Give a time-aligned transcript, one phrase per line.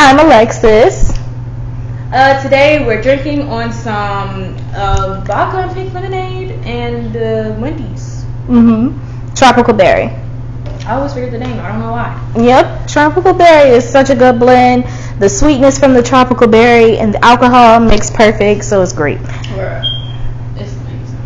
[0.00, 1.10] I'm Alexis.
[2.12, 8.24] Uh, today we're drinking on some uh, vodka and pink lemonade and uh, Wendy's.
[8.46, 9.34] Mm-hmm.
[9.34, 10.04] Tropical berry.
[10.86, 11.58] I always forget the name.
[11.58, 12.32] I don't know why.
[12.36, 14.84] Yep, tropical berry is such a good blend.
[15.18, 19.18] The sweetness from the tropical berry and the alcohol mix perfect, so it's great.
[19.20, 21.18] It's amazing.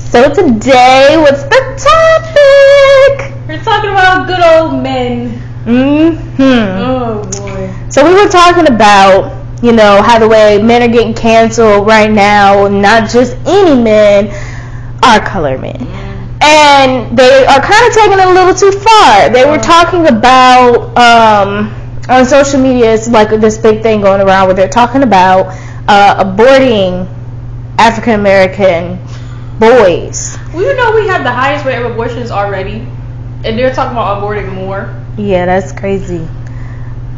[0.00, 3.32] So today, what's the topic?
[3.46, 5.40] We're talking about good old men.
[5.64, 6.42] Mm-hmm.
[6.42, 7.49] Oh boy.
[7.90, 12.10] So we were talking about, you know, how the way men are getting canceled right
[12.10, 14.28] now, not just any men,
[15.02, 15.76] are color men.
[16.40, 19.28] And they are kind of taking it a little too far.
[19.30, 21.74] They were talking about um,
[22.08, 25.46] on social media, it's like this big thing going around where they're talking about
[25.88, 27.08] uh, aborting
[27.76, 28.98] African American
[29.58, 30.38] boys.
[30.54, 32.86] Well, you know we have the highest rate of abortions already,
[33.44, 34.94] and they're talking about aborting more.
[35.18, 36.26] Yeah, that's crazy.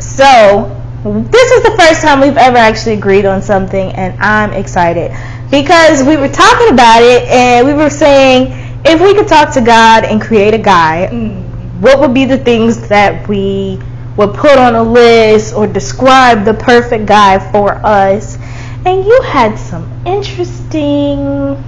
[0.01, 5.11] So, this is the first time we've ever actually agreed on something, and I'm excited
[5.51, 8.53] because we were talking about it and we were saying
[8.85, 11.45] if we could talk to God and create a guy, mm.
[11.81, 13.79] what would be the things that we
[14.17, 18.39] would put on a list or describe the perfect guy for us?
[18.87, 21.63] And you had some interesting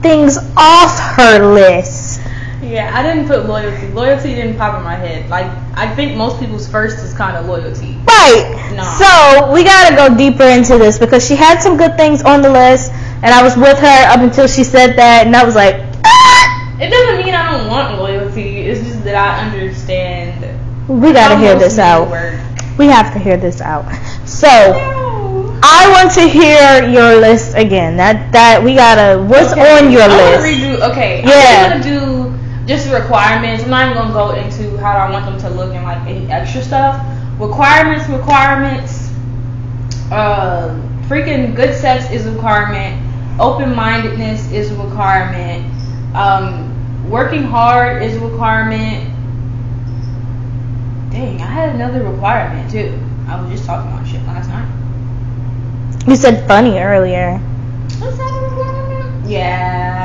[0.00, 2.20] things off her list.
[2.64, 3.88] Yeah, I didn't put loyalty.
[3.88, 5.28] Loyalty didn't pop in my head.
[5.28, 7.96] Like I think most people's first is kind of loyalty.
[8.06, 8.72] Right.
[8.74, 8.82] No.
[8.98, 12.50] So we gotta go deeper into this because she had some good things on the
[12.50, 12.90] list,
[13.22, 16.78] and I was with her up until she said that, and I was like, ah!
[16.80, 18.58] It doesn't mean I don't want loyalty.
[18.66, 20.42] It's just that I understand.
[20.88, 22.08] we gotta hear this out.
[22.10, 22.40] work.
[22.78, 23.84] We have to hear this out.
[24.26, 25.60] So No.
[25.62, 27.96] I want to hear your list again.
[27.96, 29.22] That that we gotta.
[29.22, 30.46] What's Okay, on your I'm list?
[30.46, 30.90] redo.
[30.90, 31.22] Okay.
[31.22, 31.70] Yeah.
[31.72, 32.23] I'm gonna do
[32.66, 33.64] just requirements.
[33.64, 36.26] I'm not even gonna go into how I want them to look and like any
[36.30, 37.04] extra stuff.
[37.38, 39.10] Requirements, requirements.
[40.10, 43.00] Uh, freaking good sex is a requirement.
[43.40, 45.70] Open mindedness is a requirement.
[46.14, 49.10] Um, working hard is a requirement.
[51.10, 52.98] Dang, I had another requirement too.
[53.28, 54.68] I was just talking about shit last night.
[56.08, 57.40] You said funny earlier.
[58.00, 59.28] Was that a requirement?
[59.28, 60.03] Yeah.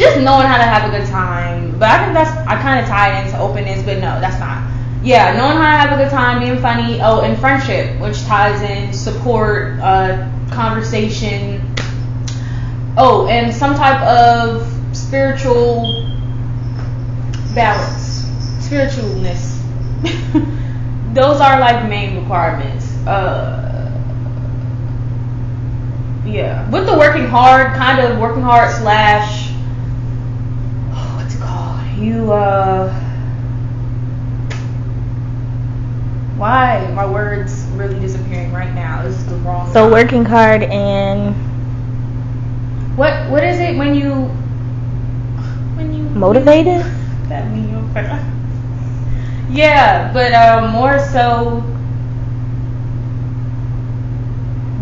[0.00, 1.78] Just knowing how to have a good time.
[1.78, 4.66] But I think that's I kind of tie into openness, but no, that's not.
[5.04, 7.02] Yeah, knowing how to have a good time, being funny.
[7.02, 11.60] Oh, and friendship, which ties in support, uh, conversation.
[12.96, 14.66] Oh, and some type of
[14.96, 15.82] spiritual
[17.54, 18.24] balance,
[18.66, 19.58] spiritualness.
[21.14, 22.86] Those are like main requirements.
[23.06, 23.70] Uh,
[26.24, 29.39] yeah, with the working hard, kind of working hard slash?
[32.00, 32.88] You uh,
[36.36, 39.02] why my words really disappearing right now?
[39.02, 39.66] This is the wrong.
[39.72, 39.90] So time.
[39.90, 41.34] working hard and
[42.96, 44.12] What what is it when you
[45.76, 46.82] when you motivated.
[47.28, 48.20] That mean you're.
[49.50, 51.64] Yeah, but um, more so,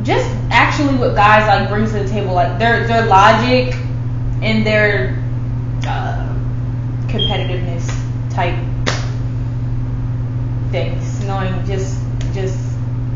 [0.04, 3.74] just actually what guys like bring to the table, like their their logic
[4.42, 5.17] and their
[7.08, 7.88] competitiveness
[8.30, 8.54] type
[10.70, 11.24] things.
[11.24, 12.00] Knowing just
[12.32, 12.58] just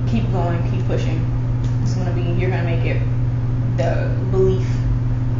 [0.08, 1.20] keep going, keep pushing.
[1.82, 3.00] It's gonna be you're gonna make it.
[3.76, 4.66] The belief.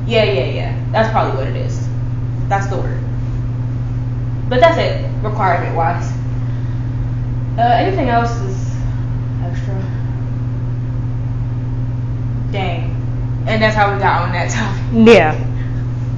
[0.07, 0.89] Yeah, yeah, yeah.
[0.91, 1.89] That's probably what it is.
[2.49, 3.03] That's the word.
[4.49, 6.11] But that's it, requirement wise.
[7.59, 8.77] Uh, anything else is
[9.43, 9.75] extra.
[12.51, 12.91] Dang.
[13.47, 15.07] And that's how we got on that topic.
[15.07, 15.52] Yeah.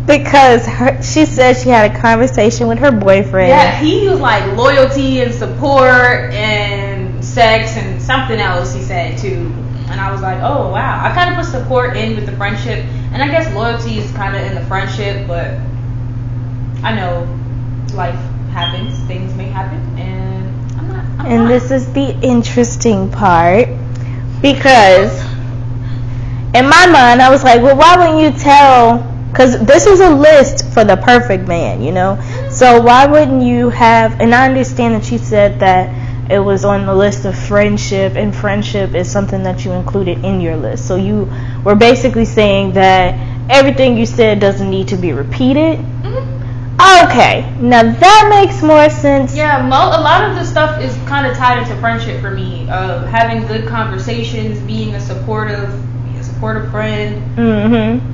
[0.07, 3.49] Because her, she said she had a conversation with her boyfriend.
[3.49, 9.51] Yeah, he was like loyalty and support and sex and something else he said too.
[9.89, 11.03] And I was like, oh wow.
[11.03, 14.37] I kind of put support in with the friendship, and I guess loyalty is kind
[14.37, 15.59] of in the friendship, but
[16.83, 17.27] I know
[17.95, 18.19] life
[18.51, 21.05] happens, things may happen, and I'm not.
[21.19, 21.49] I'm And not.
[21.49, 23.69] this is the interesting part
[24.43, 25.19] because
[26.55, 29.14] in my mind I was like, well, why wouldn't you tell?
[29.35, 32.21] Because this is a list for the perfect man, you know.
[32.53, 34.21] So why wouldn't you have?
[34.21, 35.91] And I understand that she said that
[36.31, 40.41] it was on the list of friendship, and friendship is something that you included in
[40.41, 40.87] your list.
[40.87, 41.29] So you
[41.65, 43.17] were basically saying that
[43.51, 45.81] everything you said doesn't need to be repeated.
[46.05, 47.05] Mhm.
[47.05, 49.35] Okay, now that makes more sense.
[49.35, 52.69] Yeah, mo- a lot of the stuff is kind of tied into friendship for me.
[52.71, 55.71] Uh, having good conversations, being a supportive,
[56.05, 57.21] being a supportive friend.
[57.37, 58.14] Mm-hmm.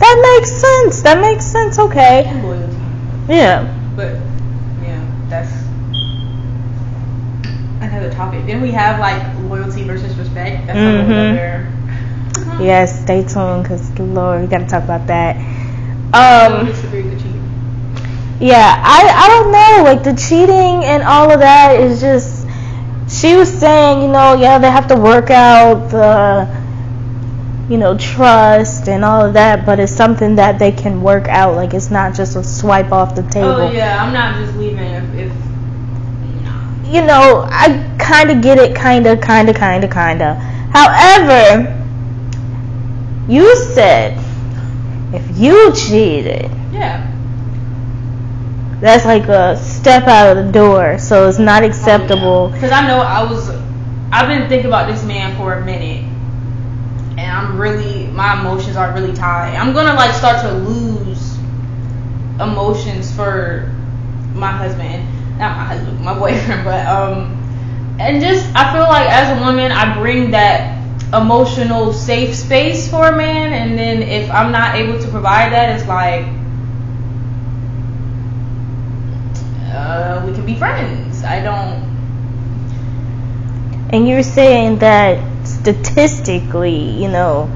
[0.00, 1.02] That makes sense.
[1.02, 1.78] That makes sense.
[1.78, 2.24] Okay.
[2.26, 2.76] And loyalty.
[3.28, 3.64] Yeah.
[3.94, 4.14] But
[4.82, 5.52] yeah, that's
[7.80, 8.46] another topic.
[8.46, 10.66] Then we have like loyalty versus respect.
[10.66, 11.32] That's a whole Mhm.
[11.32, 11.72] other.
[12.60, 13.02] Yes.
[13.02, 15.36] Stay tuned, cause Lord, we gotta talk about that.
[16.12, 16.66] Um.
[16.66, 17.42] disagree with the cheating.
[18.40, 19.84] Yeah, I I don't know.
[19.84, 22.46] Like the cheating and all of that is just.
[23.08, 26.46] She was saying, you know, yeah, they have to work out the,
[27.70, 31.54] you know, trust and all of that, but it's something that they can work out.
[31.54, 33.48] Like it's not just a swipe off the oh, table.
[33.48, 35.14] Oh yeah, I'm not just leaving if.
[35.14, 35.32] if
[36.92, 40.36] you know, I kind of get it, kind of, kind of, kind of, kind of.
[40.72, 41.76] However,
[43.28, 44.18] you said
[45.12, 47.06] if you cheated, Yeah.
[48.80, 52.48] that's like a step out of the door, so it's not oh, acceptable.
[52.48, 53.50] Because I know I was,
[54.10, 56.09] I've been thinking about this man for a minute,
[57.20, 59.54] and I'm really, my emotions are really tied.
[59.54, 61.36] I'm gonna like start to lose
[62.40, 63.70] emotions for
[64.34, 65.06] my husband,
[65.38, 67.36] not my husband, my boyfriend, but um,
[68.00, 70.78] and just I feel like as a woman, I bring that
[71.12, 75.78] emotional safe space for a man, and then if I'm not able to provide that,
[75.78, 76.24] it's like.
[79.72, 81.22] Uh, we can be friends.
[81.22, 81.88] I don't
[83.92, 87.46] And you're saying that statistically, you know,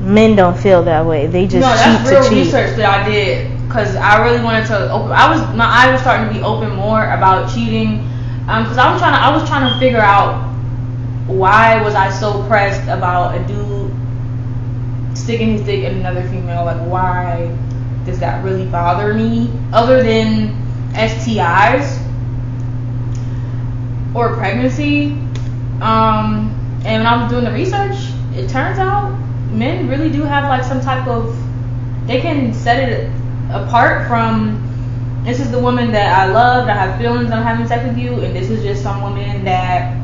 [0.00, 1.26] men don't feel that way.
[1.26, 4.90] They just no, cheat that's real research that I did because I really wanted to
[4.90, 5.12] open.
[5.12, 7.98] I was my eyes were starting to be open more about cheating
[8.40, 10.46] because I was trying to I was trying to figure out
[11.26, 13.92] why was I so pressed about a dude
[15.16, 16.64] sticking his dick in another female.
[16.64, 17.54] Like why
[18.06, 19.52] does that really bother me?
[19.72, 20.56] Other than
[20.92, 22.02] STIs
[24.14, 25.12] or pregnancy.
[25.80, 27.96] Um, and when I was doing the research,
[28.34, 29.10] it turns out
[29.50, 31.36] men really do have like some type of
[32.06, 33.10] they can set it
[33.50, 34.64] apart from
[35.24, 38.20] this is the woman that I loved, I have feelings, I'm having sex with you,
[38.20, 39.94] and this is just some woman that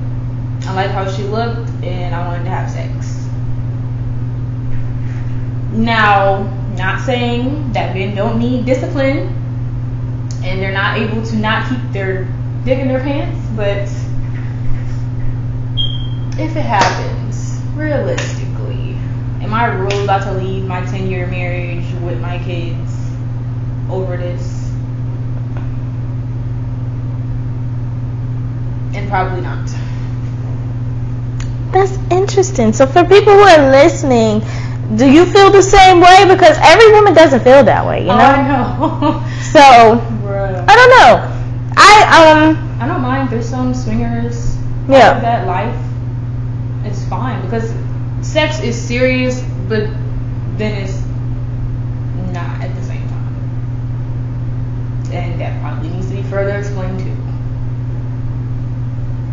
[0.67, 3.27] I like how she looked and I wanted to have sex.
[5.73, 6.43] Now,
[6.77, 9.29] not saying that men don't need discipline
[10.45, 12.25] and they're not able to not keep their
[12.65, 13.89] dick in their pants, but
[16.39, 18.95] if it happens, realistically,
[19.43, 22.93] am I really about to leave my 10 year marriage with my kids
[23.91, 24.71] over this?
[28.95, 29.69] And probably not.
[31.73, 32.73] That's interesting.
[32.73, 34.41] So for people who are listening,
[34.97, 36.25] do you feel the same way?
[36.29, 38.15] Because every woman doesn't feel that way, you know.
[38.15, 38.19] Oh.
[38.19, 39.31] I know.
[39.55, 40.65] So Bruh.
[40.69, 41.31] I don't know.
[41.77, 44.57] I um I don't mind There's some swingers,
[44.89, 45.21] Yeah.
[45.21, 45.84] that life.
[46.85, 47.73] It's fine because
[48.21, 49.89] sex is serious, but
[50.59, 51.01] then it's
[52.33, 53.35] not at the same time.
[55.13, 57.17] And that probably needs to be further explained too.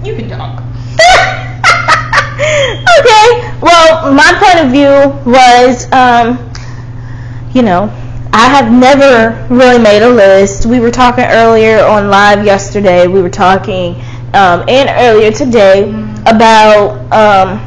[0.07, 0.61] You can talk.
[2.99, 3.57] okay.
[3.61, 6.39] Well, my point of view was, um,
[7.53, 7.91] you know,
[8.33, 10.65] I have never really made a list.
[10.65, 13.07] We were talking earlier on live yesterday.
[13.07, 13.95] We were talking,
[14.33, 17.59] um, and earlier today about um,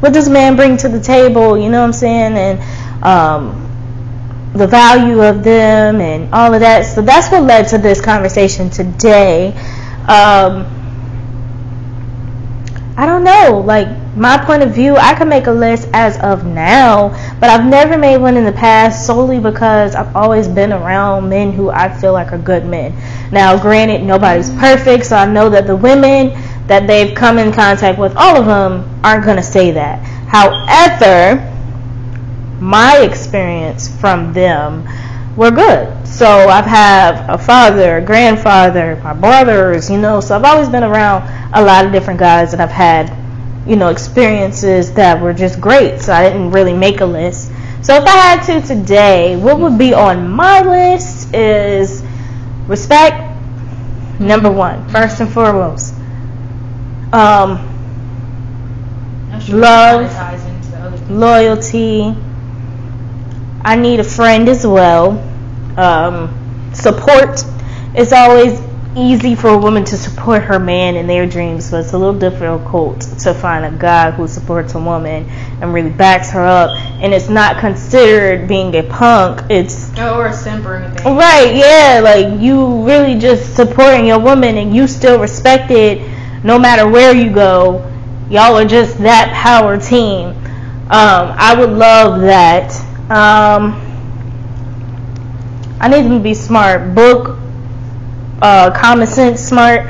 [0.00, 1.58] what does man bring to the table.
[1.58, 2.36] You know what I'm saying?
[2.36, 3.62] And um,
[4.54, 6.86] the value of them and all of that.
[6.86, 9.48] So that's what led to this conversation today.
[10.08, 10.72] Um,
[12.96, 13.62] I don't know.
[13.64, 17.66] Like my point of view, I can make a list as of now, but I've
[17.66, 21.88] never made one in the past solely because I've always been around men who I
[22.00, 22.94] feel like are good men.
[23.30, 26.32] Now, granted, nobody's perfect, so I know that the women
[26.66, 29.98] that they've come in contact with, all of them aren't going to say that.
[30.28, 31.52] However,
[32.60, 34.88] my experience from them
[35.36, 36.08] were good.
[36.08, 40.82] So I've had a father, a grandfather, my brothers, you know, so I've always been
[40.82, 41.22] around
[41.54, 43.10] a lot of different guys that I've had,
[43.66, 46.00] you know, experiences that were just great.
[46.00, 47.50] So I didn't really make a list.
[47.82, 52.02] So if I had to today, what would be on my list is
[52.66, 53.22] respect,
[54.20, 55.94] number one, first and foremost.
[57.12, 57.58] Um,
[59.40, 60.10] sure Love.
[60.10, 61.10] it ties into the other things.
[61.10, 62.14] loyalty.
[63.64, 65.18] I need a friend as well.
[65.76, 67.44] Um, support.
[67.96, 68.60] is always
[68.96, 72.18] easy for a woman to support her man in their dreams, but it's a little
[72.18, 75.24] difficult to find a guy who supports a woman
[75.60, 76.70] and really backs her up.
[77.02, 79.42] And it's not considered being a punk.
[79.50, 81.14] It's or a simp or anything.
[81.16, 86.00] Right, yeah, like you really just supporting your woman and you still respect it
[86.42, 87.90] no matter where you go.
[88.30, 90.28] Y'all are just that power team.
[90.88, 92.72] Um, I would love that
[93.10, 93.82] Um,
[95.80, 96.94] I need them to be smart.
[96.94, 97.38] Book,
[98.42, 99.86] uh, common sense, smart.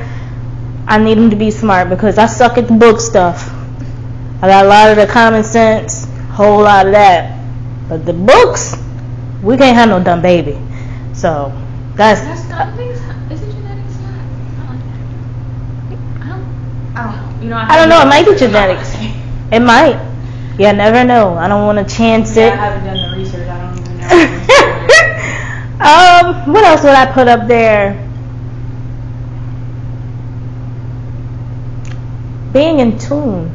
[0.89, 3.51] I need them to be smart because I suck at the book stuff.
[4.43, 7.43] I got a lot of the common sense, whole lot of that,
[7.89, 8.77] but the books,
[9.43, 10.59] we can't have no dumb baby.
[11.13, 11.51] So
[11.97, 12.21] that's.
[12.21, 13.01] That's not, I think it's,
[13.33, 13.97] is it genetics?
[13.99, 14.67] I
[16.27, 16.43] don't,
[16.97, 17.43] I I know.
[17.43, 18.95] You know, I don't know, it might be genetics.
[19.53, 19.99] It might.
[20.59, 21.35] Yeah, never know.
[21.35, 22.53] I don't want to chance Yeah, it.
[22.53, 23.49] I haven't done the research.
[23.49, 23.99] I don't even
[26.25, 26.45] know.
[26.47, 28.06] um, what else would I put up there?
[32.57, 33.53] Being in tune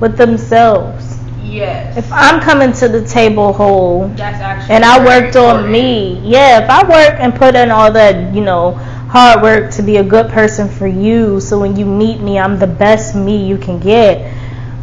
[0.00, 1.20] with themselves.
[1.44, 1.96] yes.
[1.96, 4.74] If I'm coming to the table whole that's actually.
[4.74, 5.70] and I worked on important.
[5.70, 9.82] me, yeah, if I work and put in all that, you know, hard work to
[9.84, 13.46] be a good person for you, so when you meet me, I'm the best me
[13.46, 14.34] you can get.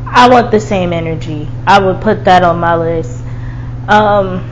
[0.06, 1.50] I want the same energy.
[1.66, 3.20] I would put that on my list.
[3.90, 4.48] Um,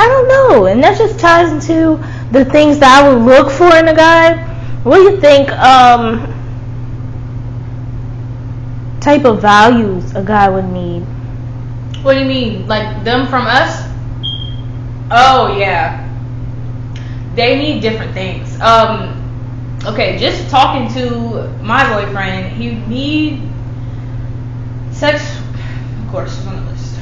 [0.00, 3.76] I don't know, and that just ties into the things that I would look for
[3.76, 4.42] in a guy.
[4.84, 5.50] What do you think?
[5.52, 6.37] Um,
[9.00, 11.02] type of values a guy would need.
[12.02, 12.66] What do you mean?
[12.66, 13.84] Like them from us?
[15.10, 16.04] Oh yeah.
[17.34, 18.58] They need different things.
[18.60, 19.14] Um
[19.86, 23.42] okay, just talking to my boyfriend, he need
[24.92, 26.94] sex of course it's on the list.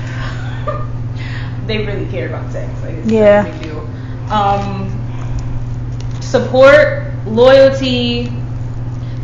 [1.67, 2.71] they really care about sex.
[2.83, 3.47] Like Yeah.
[3.63, 3.81] deal.
[4.31, 4.93] Um
[6.21, 8.33] support, loyalty,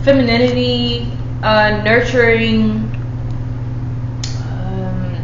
[0.04, 1.10] femininity,
[1.42, 2.84] uh, nurturing,
[4.42, 5.14] um,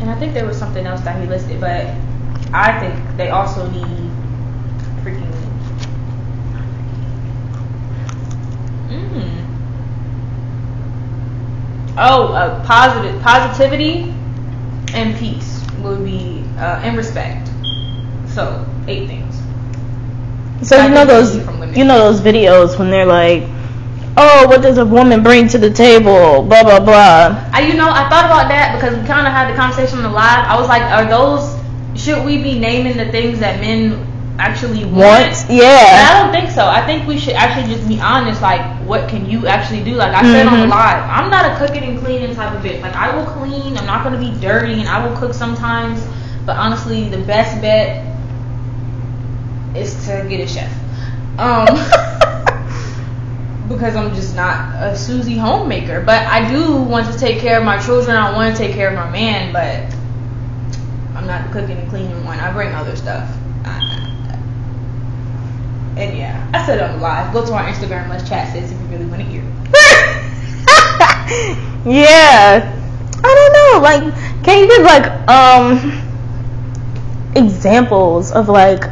[0.00, 1.86] and I think there was something else that he listed, but
[2.52, 4.10] I think they also need
[5.02, 5.30] freaking.
[8.88, 9.42] Mm.
[11.96, 14.14] Oh, uh, positive positivity
[14.94, 17.48] and peace would be uh, and respect.
[18.28, 19.40] So eight things.
[20.66, 21.76] So you know those you from women.
[21.76, 23.42] you know those videos when they're like,
[24.16, 27.50] "Oh, what does a woman bring to the table?" Blah blah blah.
[27.52, 30.04] I, you know, I thought about that because we kind of had the conversation on
[30.04, 30.44] the live.
[30.46, 31.58] I was like, are those?
[31.94, 34.06] Should we be naming the things that men
[34.38, 35.24] actually want?
[35.24, 36.08] And yeah.
[36.08, 36.66] I don't think so.
[36.66, 38.40] I think we should actually just be honest.
[38.40, 39.94] Like, what can you actually do?
[39.94, 40.70] Like I said on the Mhm.
[40.70, 42.80] live, I'm not a cooking and cleaning type of bitch.
[42.82, 43.76] Like I will clean.
[43.76, 46.02] I'm not gonna be dirty, and I will cook sometimes.
[46.44, 48.04] But honestly, the best bet
[49.76, 50.72] is to get a chef.
[51.38, 51.66] Um.
[53.72, 56.02] because I'm just not a Susie homemaker.
[56.02, 58.16] But I do want to take care of my children.
[58.16, 59.92] I want to take care of my man, but
[61.16, 62.38] I'm not cooking and cleaning one.
[62.38, 63.28] I bring other stuff.
[65.94, 67.34] And yeah, I said the live.
[67.34, 69.42] Go to our Instagram, let's chat, sis, if you really want to hear.
[71.84, 72.64] yeah.
[73.22, 73.78] I don't know.
[73.82, 74.02] Like,
[74.42, 76.00] can you give like um
[77.36, 78.84] examples of like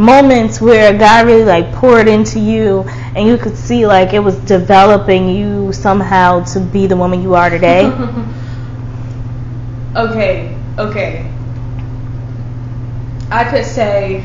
[0.00, 2.82] moments where God really like poured into you
[3.14, 7.34] and you could see like it was developing you somehow to be the woman you
[7.34, 7.84] are today?
[9.96, 11.30] okay, okay.
[13.30, 14.24] I could say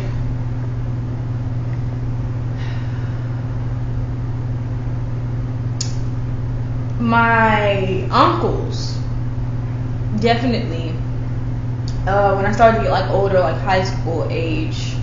[7.00, 8.98] my uncles
[10.22, 10.96] definitely
[12.08, 14.96] uh, when I started to get like older, like high school age,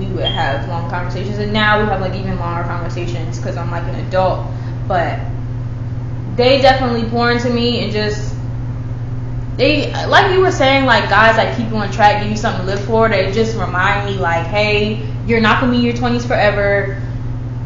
[0.00, 3.70] we would have long conversations, and now we have like even longer conversations because I'm
[3.70, 4.46] like an adult.
[4.88, 5.20] But
[6.36, 8.34] they definitely pour into me and just
[9.56, 12.64] they like you were saying like guys that keep you on track, give you something
[12.64, 13.08] to live for.
[13.08, 17.00] They just remind me like, hey, you're not gonna be in your 20s forever.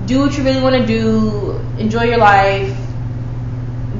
[0.07, 1.53] Do what you really want to do.
[1.79, 2.77] Enjoy your life,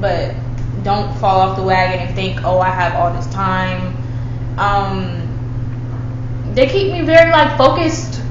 [0.01, 0.35] but
[0.83, 3.95] don't fall off the wagon and think, oh, I have all this time.
[4.59, 5.25] Um,
[6.53, 8.21] they keep me very like focused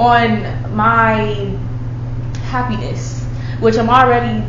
[0.00, 1.54] on my
[2.48, 3.22] happiness,
[3.60, 4.42] which I'm already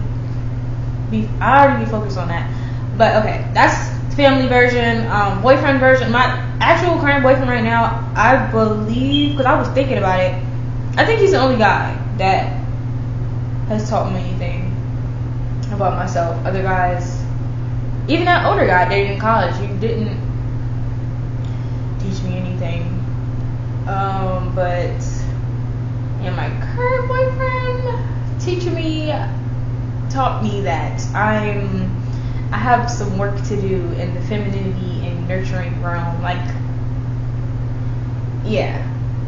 [1.12, 2.50] be I already be focused on that.
[2.98, 5.06] But okay, that's family version.
[5.08, 6.10] Um, boyfriend version.
[6.10, 6.24] My
[6.62, 10.34] actual current boyfriend right now, I believe, because I was thinking about it.
[10.96, 12.48] I think he's the only guy that
[13.68, 14.74] has taught me anything
[15.74, 16.46] about myself.
[16.46, 17.22] Other guys,
[18.08, 20.16] even that older guy dated in college, he didn't
[22.00, 22.84] teach me anything.
[23.88, 25.02] Um, but
[26.22, 29.12] yeah, my current boyfriend teaching me
[30.10, 31.90] taught me that I'm
[32.52, 36.22] I have some work to do in the femininity and nurturing realm.
[36.22, 36.46] Like,
[38.44, 38.82] yeah,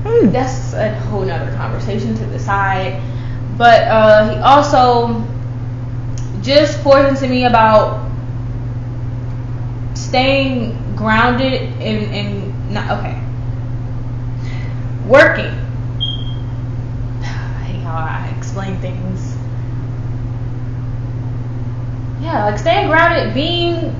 [0.03, 0.31] Hmm.
[0.31, 3.01] that's a whole nother conversation to the side.
[3.57, 5.23] But uh, he also
[6.41, 8.05] just pours into me about
[9.93, 13.19] staying grounded in in not okay.
[15.07, 15.62] Working.
[17.93, 19.35] How I explain things.
[22.21, 23.93] Yeah, like staying grounded, being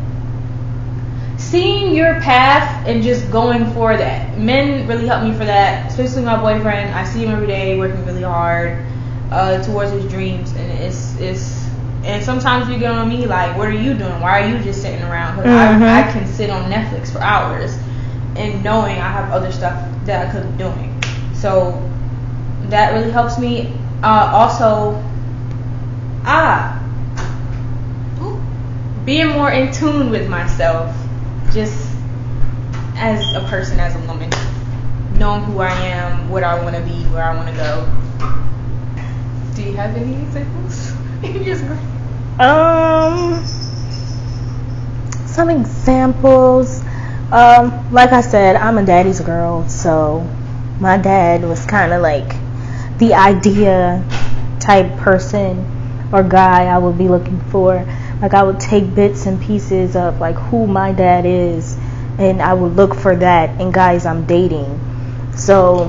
[1.37, 4.37] seeing your path and just going for that.
[4.39, 6.93] Men really help me for that, especially my boyfriend.
[6.95, 8.83] I see him every day working really hard
[9.31, 11.61] uh, towards his dreams, and it's it's.
[12.03, 14.19] And sometimes you get on me like, what are you doing?
[14.19, 15.37] Why are you just sitting around?
[15.37, 15.83] Because Mhm.
[15.83, 17.77] I, I can sit on Netflix for hours,
[18.35, 21.01] and knowing I have other stuff that I could be doing.
[21.33, 21.79] So
[22.69, 23.71] that really helps me.
[24.03, 25.01] Uh, also,
[26.25, 26.77] ah,
[29.05, 30.93] being more in tune with myself,
[31.53, 31.89] just
[32.95, 34.29] as a person, as a woman,
[35.17, 37.89] knowing who I am, what I want to be, where I want to go.
[39.55, 40.91] Do you have any examples?
[42.39, 43.45] Um,
[45.27, 46.81] some examples.
[47.31, 50.27] Um, like I said, I'm a daddy's girl, so
[50.79, 52.42] my dad was kind of like
[53.07, 54.03] the idea
[54.59, 57.85] type person or guy I would be looking for.
[58.21, 61.75] Like I would take bits and pieces of like who my dad is,
[62.17, 64.79] and I would look for that in guys I'm dating.
[65.35, 65.85] So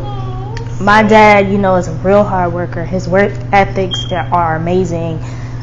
[0.80, 2.84] my dad, you know, is a real hard worker.
[2.84, 5.20] His work ethics are amazing.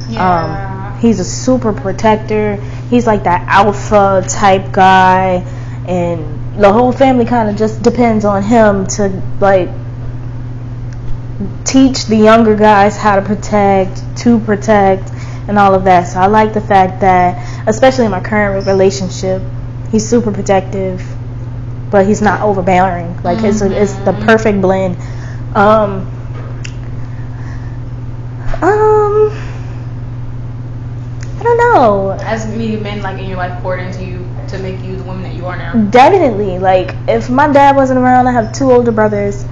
[0.07, 0.93] Yeah.
[0.93, 2.55] Um, he's a super protector.
[2.89, 5.43] He's like that alpha type guy,
[5.85, 9.09] and the whole family kind of just depends on him to
[9.41, 9.69] like
[11.65, 15.09] teach the younger guys how to protect, to protect,
[15.47, 16.03] and all of that.
[16.07, 19.41] So I like the fact that, especially in my current relationship,
[19.91, 21.03] he's super protective,
[21.89, 23.21] but he's not overbearing.
[23.23, 24.25] Like it's a, it's the Mhm.
[24.25, 24.97] perfect blend.
[25.55, 26.07] Um,
[28.61, 29.31] um,
[31.39, 32.11] I don't know.
[32.21, 35.23] As many men like in your life poured into you to make you the woman
[35.23, 35.73] that you are now.
[35.89, 36.59] Definitely.
[36.59, 39.43] Like, if my dad wasn't around, I have two older brothers.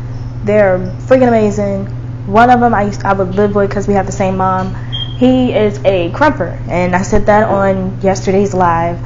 [0.49, 1.85] They're freaking amazing.
[2.25, 4.73] One of them I used I would live with because we have the same mom.
[5.19, 8.97] He is a krumper, and I said that on yesterday's live.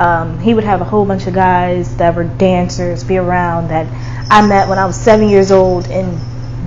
[0.00, 3.86] Um, he would have a whole bunch of guys that were dancers be around that
[4.28, 6.18] I met when I was seven years old, and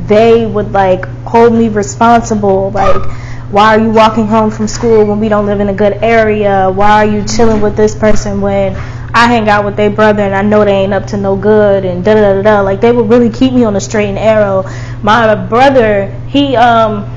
[0.08, 2.72] they would like hold me responsible.
[2.72, 3.04] Like,
[3.52, 6.72] why are you walking home from school when we don't live in a good area?
[6.72, 8.76] Why are you chilling with this person when
[9.14, 11.84] I hang out with their brother and I know they ain't up to no good
[11.84, 12.62] and da da da da.
[12.62, 14.64] Like they would really keep me on the straight and arrow.
[15.04, 17.10] My brother, he um,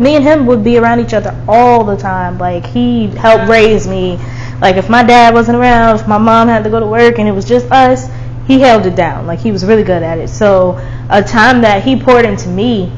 [0.00, 2.38] me and him would be around each other all the time.
[2.38, 4.18] Like he helped raise me.
[4.60, 7.28] Like if my dad wasn't around, if my mom had to go to work and
[7.28, 8.08] it was just us,
[8.48, 9.26] he held it down.
[9.26, 10.28] Like he was really good at it.
[10.28, 10.76] So
[11.10, 12.90] a time that he poured into me,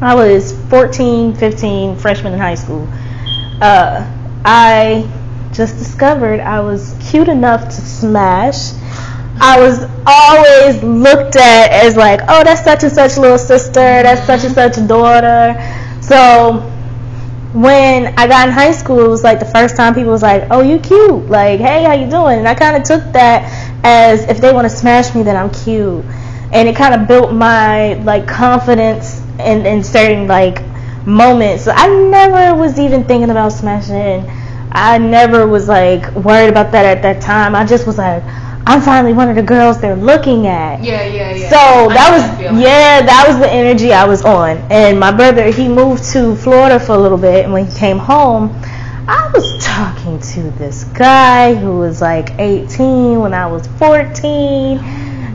[0.00, 2.88] I was 14, 15, freshman in high school.
[3.60, 4.12] Uh,
[4.44, 5.08] I
[5.52, 8.72] just discovered I was cute enough to smash.
[9.38, 14.26] I was always looked at as like, oh, that's such and such little sister, that's
[14.26, 15.54] such and such daughter.
[16.00, 16.72] So
[17.52, 20.44] when I got in high school, it was like the first time people was like,
[20.50, 23.44] "Oh, you cute." Like, "Hey, how you doing?" And I kind of took that
[23.82, 26.04] as if they want to smash me, then I'm cute.
[26.52, 30.62] And it kind of built my like confidence in in certain like
[31.06, 31.64] moments.
[31.64, 34.30] So I never was even thinking about smashing.
[34.76, 37.54] I never was like worried about that at that time.
[37.54, 38.22] I just was like,
[38.68, 40.82] I'm finally one of the girls they're looking at.
[40.82, 41.48] Yeah, yeah, yeah.
[41.48, 42.60] So that was feeling.
[42.60, 44.58] yeah, that was the energy I was on.
[44.70, 47.96] And my brother, he moved to Florida for a little bit, and when he came
[47.96, 48.50] home,
[49.08, 54.78] I was talking to this guy who was like 18 when I was 14,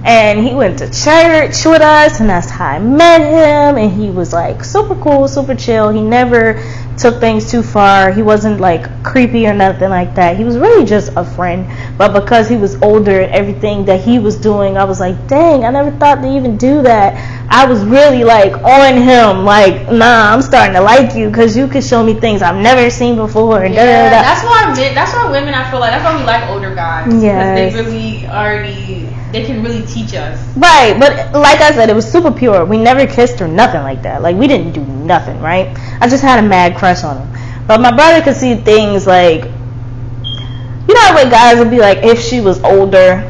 [0.04, 3.78] and he went to church with us, and that's how I met him.
[3.78, 5.90] And he was like super cool, super chill.
[5.90, 6.62] He never
[6.98, 8.12] took things too far.
[8.12, 10.38] He wasn't like creepy or nothing like that.
[10.38, 11.68] He was really just a friend.
[11.98, 15.66] But because he was older and everything that he was doing, I was like, dang,
[15.66, 17.16] I never thought to even do that.
[17.50, 21.68] I was really like on him, like, nah, I'm starting to like you because you
[21.68, 23.64] could show me things I've never seen before.
[23.64, 24.22] And da, da, Yeah, da, da.
[24.22, 27.22] that's why men, that's why women I feel like that's why we like older guys.
[27.24, 29.01] yeah they really already
[29.32, 30.40] they can really teach us.
[30.58, 32.66] Right, but like I said, it was super pure.
[32.66, 34.22] We never kissed or nothing like that.
[34.22, 35.76] Like we didn't do nothing, right?
[36.02, 37.68] I just had a mad crush on him.
[37.68, 42.22] But my brother could see things like, you know, when guys would be like, if
[42.22, 43.28] she was older.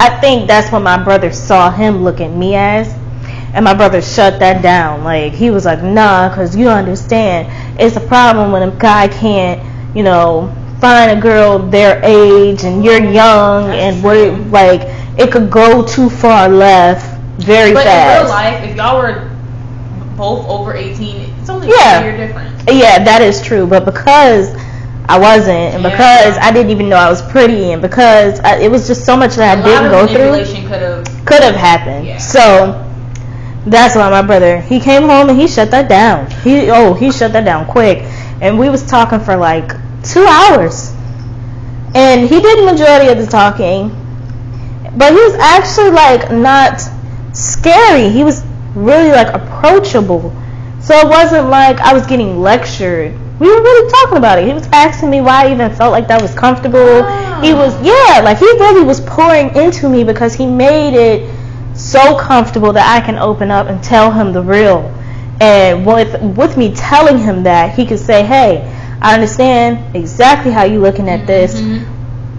[0.00, 2.88] I think that's what my brother saw him look at me as,
[3.52, 5.02] and my brother shut that down.
[5.02, 7.48] Like he was like, nah, cause you don't understand.
[7.80, 9.60] It's a problem when a guy can't,
[9.96, 14.16] you know, find a girl their age and you're young and what
[14.50, 14.82] like
[15.18, 17.04] it could go too far left
[17.38, 18.20] very But in fast.
[18.24, 19.30] real life, if y'all were
[20.16, 22.00] both over 18, it's only Yeah.
[22.00, 22.62] a year difference.
[22.70, 23.66] Yeah, that is true.
[23.66, 24.50] But because
[25.08, 25.90] I wasn't, and Yeah.
[25.90, 29.16] because I didn't even know I was pretty, and because I, it was just so
[29.16, 31.24] much that I A lot didn't go through, could have.
[31.24, 32.06] could have happened.
[32.06, 32.18] Yeah.
[32.18, 32.84] So
[33.66, 36.30] that's why my brother he came home and he shut that down.
[36.44, 38.02] He oh he shut that down quick,
[38.40, 40.92] and we was talking for like two hours,
[41.94, 43.90] and he did the majority of the talking,
[44.98, 46.82] but he was actually like not
[47.32, 48.08] scary.
[48.10, 50.34] He was really like approachable.
[50.80, 53.12] So it wasn't like I was getting lectured.
[53.40, 54.46] We were really talking about it.
[54.46, 57.04] He was asking me why I even felt like that was comfortable.
[57.40, 61.30] He was yeah, like he really was pouring into me because he made it
[61.74, 64.92] so comfortable that I can open up and tell him the real.
[65.40, 68.66] And with with me telling him that, he could say, "Hey,
[69.00, 71.84] I understand exactly how you're looking at this, Mhm.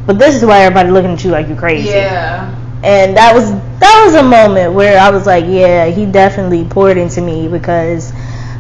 [0.10, 2.50] But this is why everybody looking at you like you're crazy." Yeah.
[2.84, 6.98] and that was that was a moment where I was like, yeah, he definitely poured
[6.98, 8.12] into me because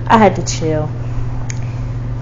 [0.05, 0.83] I had to chill.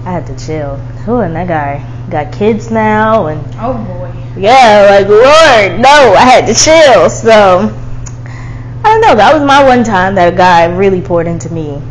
[0.06, 0.80] I had to chill.
[1.06, 4.10] Oh, and that guy got kids now, and Oh boy.
[4.40, 7.10] yeah, like Lord, no, I had to chill.
[7.10, 7.68] So
[8.82, 9.14] I don't know.
[9.14, 11.82] That was my one time that a guy really poured into me.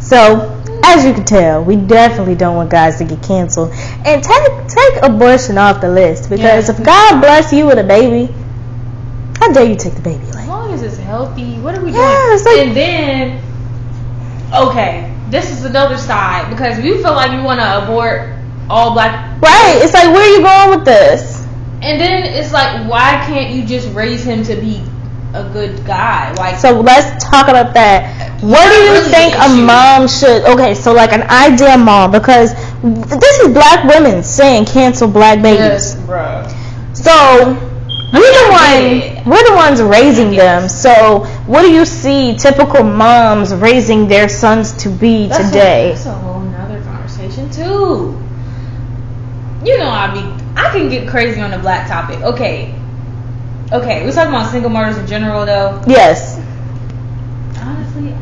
[0.00, 0.55] So
[0.86, 3.72] as you can tell, we definitely don't want guys to get canceled.
[4.04, 6.74] And take take abortion off the list because Yeah.
[6.74, 8.32] if God bless you with a baby,
[9.40, 10.22] how dare you take the baby?
[10.32, 10.42] away?
[10.42, 12.44] As long as it's healthy, what are we Yeah, doing?
[12.44, 13.38] like- and then,
[14.54, 18.30] okay, this is another side because you feel like you want to abort
[18.70, 19.78] all black, right?
[19.82, 21.34] It's like where are you going with this?
[21.82, 24.82] and then it's like, why can't you just raise him to be
[25.34, 26.32] a good guy?
[26.34, 28.42] Like, So let's talk about that.
[28.42, 29.62] What do you Really think a issue.
[29.66, 30.44] mom should?
[30.44, 35.94] Okay, so like an ideal mom because this is black women saying cancel black babies.
[36.06, 36.46] bro.
[36.92, 37.12] So
[38.12, 40.68] we're the one we're the ones raising them.
[40.68, 45.90] So what do you see typical moms raising their sons to be That's today?
[45.90, 48.20] A, that's a whole nother conversation too.
[49.64, 50.20] You know, I be
[50.56, 52.20] I can get crazy on the black topic.
[52.22, 52.74] Okay,
[53.72, 55.82] okay, we're talking about single mothers in general, though.
[55.86, 56.38] yes.
[57.58, 58.14] Honestly,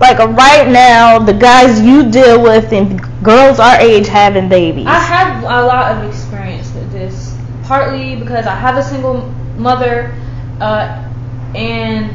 [0.00, 4.86] Like uh, right now, the guys you deal with and girls our age having babies.
[4.86, 7.34] I have a lot of experience with this.
[7.64, 9.22] Partly because I have a single
[9.58, 10.14] mother,
[10.60, 11.02] uh,
[11.56, 12.12] and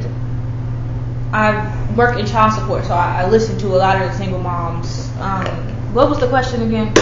[1.34, 4.40] I work in child support, so I, I listen to a lot of the single
[4.40, 5.10] moms.
[5.20, 5.46] Um,
[5.94, 6.94] what was the question again?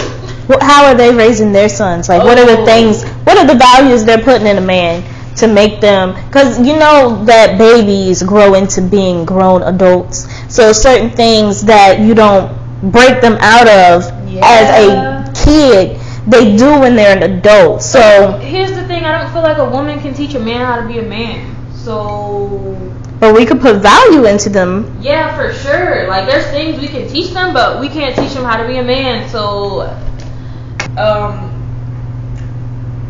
[0.50, 2.10] Wh- How are they raising their sons?
[2.10, 2.66] Like, what are the Oh.
[2.66, 3.04] things?
[3.26, 5.04] What are the values they're putting in a man
[5.40, 6.14] to make them?
[6.28, 10.28] Because you know that babies grow into being grown adults.
[10.54, 12.52] So certain things that you don't
[12.92, 14.42] break them out of Yeah.
[14.46, 17.82] as a kid, they do when they're an adult.
[17.82, 20.80] So, here's the thing: I don't feel like a woman can teach a man how
[20.82, 21.56] to be a man.
[21.74, 22.76] So
[23.20, 24.98] but we could put value into them.
[25.02, 26.08] yeah, for sure.
[26.08, 28.78] Like there's things we can teach them, but we can't teach them how to be
[28.78, 29.28] a man.
[29.30, 29.82] So
[30.98, 31.49] um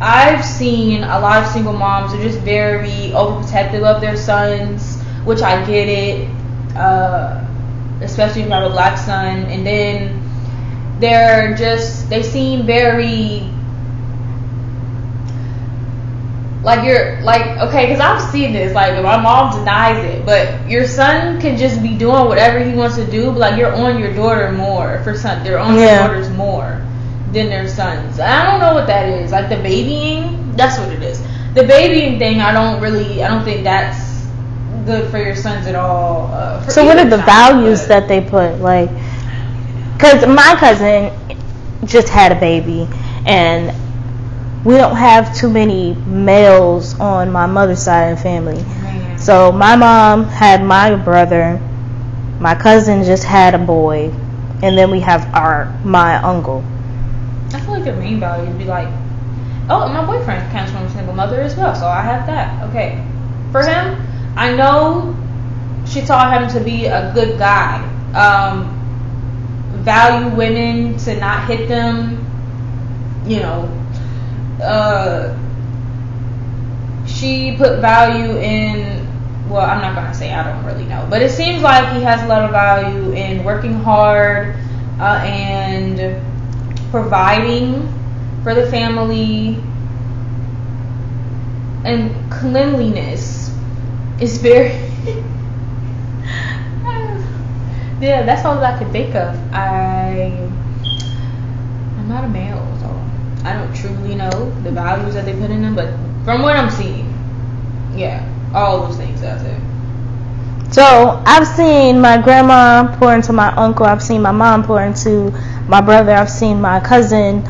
[0.02, 5.42] I've seen a lot of single moms are just very overprotective of their sons, which
[5.42, 6.30] I get it.
[6.76, 7.46] Uh,
[8.02, 10.22] especially if you have a black son, and then
[11.00, 13.50] they're just they seem very
[16.62, 20.86] like you're like okay because i've seen this like my mom denies it but your
[20.86, 24.14] son can just be doing whatever he wants to do but like you're on your
[24.14, 25.82] daughter more for son they're on Yeah.
[25.82, 26.86] your daughters more
[27.32, 31.02] than their sons i don't know what that is like the babying that's what it
[31.02, 31.22] is
[31.54, 34.10] the babying thing i don't really i don't think that's
[34.86, 38.22] good for your sons at all uh, So, what are the child, values that they
[38.22, 38.60] put?
[38.60, 38.90] Like,
[39.94, 41.12] because my cousin
[41.86, 42.88] just had a baby,
[43.26, 43.76] and
[44.66, 48.62] we don't have too many males on my mother's side of the family.
[48.64, 49.18] Man.
[49.20, 51.60] So my mom had my brother,
[52.40, 54.12] my cousin just had a boy,
[54.64, 56.64] and then we have our my uncle.
[57.54, 58.88] I feel like their main value would be like,
[59.70, 62.70] oh, my boyfriend comes from a single mother as well, so I have that.
[62.70, 63.04] Okay.
[63.52, 64.02] For him,
[64.36, 65.16] I know
[65.86, 67.84] she taught him to be a good guy.
[68.14, 68.76] Um,
[69.84, 72.26] value women to not hit them.
[73.26, 73.70] You know,
[74.62, 75.38] uh,
[77.06, 79.08] she put value in.
[79.50, 82.22] Well, I'm not gonna say I don't really know, but it seems like he has
[82.22, 84.56] a lot of value in working hard
[85.00, 86.22] uh, and
[86.92, 87.88] providing
[88.44, 89.62] for the family
[91.86, 93.56] and cleanliness
[94.20, 94.70] is very
[98.02, 99.36] yeah that's all that i could think of.
[99.54, 100.32] I
[101.98, 102.88] i'm not a male so
[103.48, 106.70] i don't truly know the values that they put in them but from what i'm
[106.70, 107.08] seeing
[107.96, 109.69] yeah all those things that's it
[110.72, 113.86] So I've seen my grandma pour into my uncle.
[113.86, 115.32] I've seen my mom pour into
[115.68, 116.12] my brother.
[116.12, 117.44] I've seen my cousin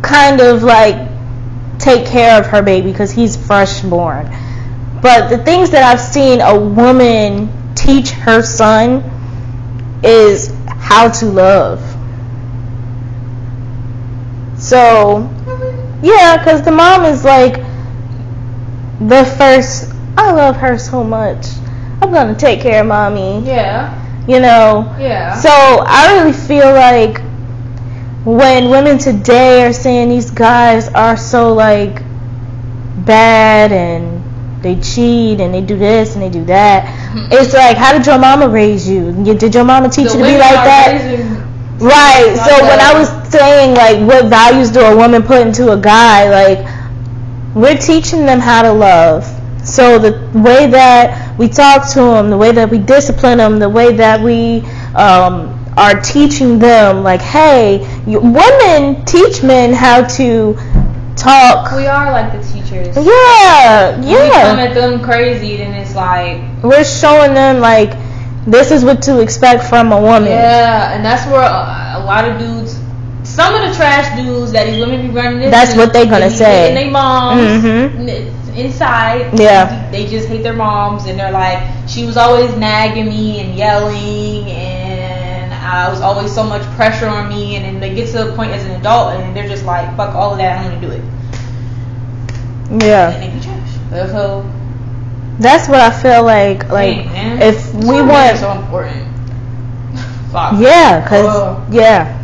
[0.00, 1.08] kind of like
[1.78, 4.26] take care of her baby because he's fresh born.
[5.02, 9.02] But the things that I've seen a woman teach her son
[10.02, 11.80] is how to love.
[14.58, 15.28] So,
[16.02, 17.56] yeah, because the mom is like
[18.98, 19.92] the first.
[20.16, 21.44] I love her so much.
[22.04, 23.40] I'm gonna take care of mommy.
[23.46, 23.88] Yeah.
[24.28, 24.94] You know.
[24.98, 25.34] Yeah.
[25.36, 27.18] So I really feel like
[28.26, 32.02] when women today are saying these guys are so like
[33.06, 34.22] bad and
[34.62, 36.84] they cheat and they do this and they do that,
[37.32, 39.12] it's like how did your mama raise you?
[39.24, 41.00] Did your mama teach The you to be like that?
[41.80, 42.34] Right.
[42.34, 42.80] like So when.
[42.80, 46.68] I was saying like what values do a woman put into a guy, like
[47.54, 49.24] we're teaching them how to love.
[49.64, 53.68] So the way that we talk to them, the way that we discipline them, the
[53.68, 54.60] way that we
[54.94, 60.54] um, are teaching them, like, hey, you, women teach men how to
[61.16, 61.72] talk.
[61.74, 62.94] We are like the teachers.
[62.96, 64.02] Yeah, Yeah.
[64.02, 67.96] We come at them crazy, then it's like, We're showing them like
[68.46, 70.28] this is what to expect from a woman.
[70.28, 72.78] yeah, and that's where a, a lot of dudes,
[73.22, 76.28] some of the trash dudes that these women be running into, That's what they gonna
[76.30, 76.72] say.
[76.72, 78.43] hitting They moms Mhm.
[78.56, 79.38] Inside.
[79.38, 79.90] Yeah.
[79.90, 84.50] They just hate their moms, and they're like, she was always nagging me and yelling,
[84.50, 88.36] and I was always so much pressure on me, and then they get to a
[88.36, 90.92] point as an adult, and they're just like, fuck all of that, I'm gonna do
[90.92, 91.02] it,
[92.86, 93.10] Yeah.
[93.10, 94.10] and they trash.
[94.10, 94.44] So,
[95.38, 96.68] That's what I feel like.
[96.68, 97.42] Like man.
[97.42, 99.08] if we want so important.
[100.32, 100.54] Fuck.
[100.60, 102.20] Yeah, cause yeah,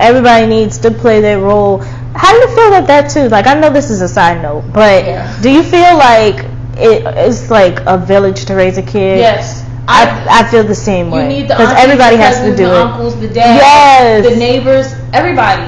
[0.00, 1.82] everybody needs to play their role.
[2.14, 3.28] How do you feel about that too?
[3.28, 5.40] Like I know this is a side note, but Yeah.
[5.42, 6.44] do you feel like
[6.76, 9.18] it, it's like a village to raise a kid?
[9.18, 9.64] Yes.
[9.88, 12.66] I, I feel the same You way need the because everybody the has to do
[12.66, 12.80] the it.
[12.80, 14.28] uncles, the dad, Yes.
[14.30, 15.66] the neighbors, everybody.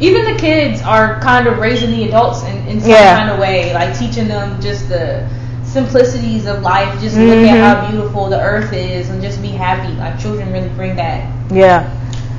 [0.00, 3.18] Even the kids are kind of raising the adults in, in some Yeah.
[3.18, 5.28] kind of way, like teaching them just the
[5.64, 6.88] simplicities of life.
[7.00, 7.48] Just look Mhm.
[7.50, 9.92] at how beautiful the earth is and just be happy.
[9.98, 11.24] Like children really bring that.
[11.50, 11.84] Yeah,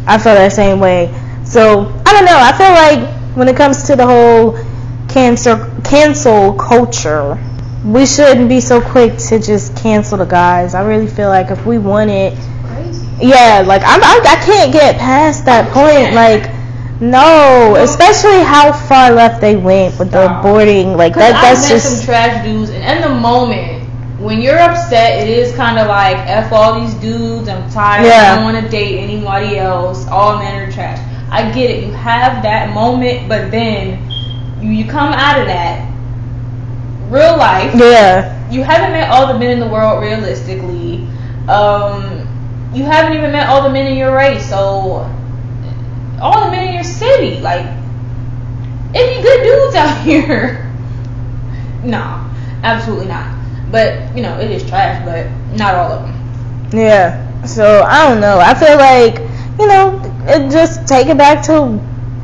[0.07, 1.13] I feel that same way.
[1.43, 2.37] So I don't know.
[2.37, 4.57] I feel like when it comes to the whole
[5.07, 7.37] cancel cancel culture,
[7.85, 10.75] we shouldn't be so quick to just cancel the guys.
[10.75, 13.07] I really feel like if we wanted Crazy.
[13.21, 16.13] Yeah, like I'm, I, I can't get past that point.
[16.13, 16.51] Like,
[17.01, 20.95] no, especially how far left they went with the boarding.
[20.95, 23.89] Like that, I've that's met just some trash dudes, and in the moment
[24.19, 27.49] when you're upset, it is kind of like f all these dudes.
[27.49, 28.05] I'm tired.
[28.05, 28.33] Yeah.
[28.33, 30.07] I don't want to date anybody else.
[30.07, 30.99] All men are trash.
[31.31, 31.85] I get it.
[31.85, 34.09] You have that moment, but then
[34.61, 35.87] you, you come out of that
[37.09, 37.73] real life.
[37.75, 41.07] yeah, You haven't met all the men in the world realistically.
[41.47, 42.27] Um,
[42.73, 44.47] you haven't even met all the men in your race.
[44.49, 45.09] So
[46.21, 47.65] all the men in your city, like
[48.93, 50.69] it be good dudes out here.
[51.83, 52.29] no,
[52.63, 53.37] absolutely not.
[53.71, 56.71] But you know, it is trash, but not all of them.
[56.77, 57.27] yeah.
[57.45, 58.37] So I don't know.
[58.39, 59.19] I feel like
[59.59, 61.79] you know, it just take it back to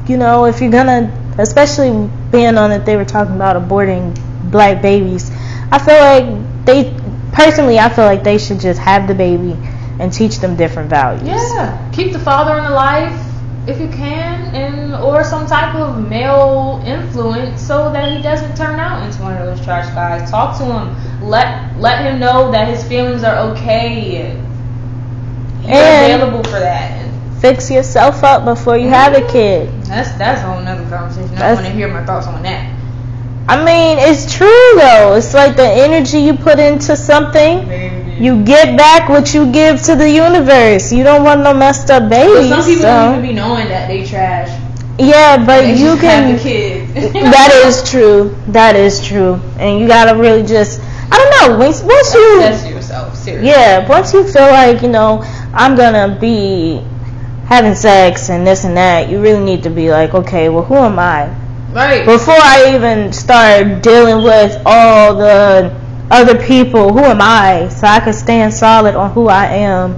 [0.09, 4.17] you know, if you're gonna, especially being on that they were talking about aborting
[4.49, 5.29] black babies.
[5.71, 6.97] I feel like they
[7.33, 9.57] personally, I feel like they should just have the baby
[9.99, 11.27] and teach them different values.
[11.27, 13.23] Yeah, keep the father in the life
[13.67, 18.79] if you can, and or some type of male influence so that he doesn't turn
[18.79, 20.29] out into one of those trash guys.
[20.31, 21.27] Talk to him.
[21.27, 24.31] Let let him know that his feelings are okay.
[25.63, 27.06] You're And- available for that.
[27.39, 29.69] Fix yourself up before you have a kid.
[29.85, 31.37] That's that's a whole nother conversation.
[31.37, 32.73] I want to hear my thoughts on that.
[33.47, 35.15] I mean, it's true though.
[35.15, 37.69] It's like the energy you put into something,
[38.21, 40.91] you get back what you give to the universe.
[40.91, 42.49] You don't want no messed up But babies.
[42.49, 44.49] some people so- don't even be knowing that they trash.
[44.99, 46.35] yeah, but They you just have can.
[46.35, 47.13] the kids.
[47.13, 48.35] that is true.
[48.47, 49.35] That is true.
[49.59, 50.81] And you gotta really just.
[51.09, 51.57] I don't know.
[51.65, 52.39] Once, once you.
[52.41, 53.15] Assess yourself.
[53.15, 53.47] Seriously.
[53.47, 55.21] Yeah, once you feel like you know
[55.53, 56.83] I'm gonna be
[57.47, 60.75] having sex and this and that, you really need to be like, okay, well, who
[60.75, 61.33] am I?
[61.71, 62.05] Right.
[62.05, 65.75] before I even start dealing with all the
[66.09, 67.67] other people, who am I?
[67.69, 69.93] So I can stand solid on who I am.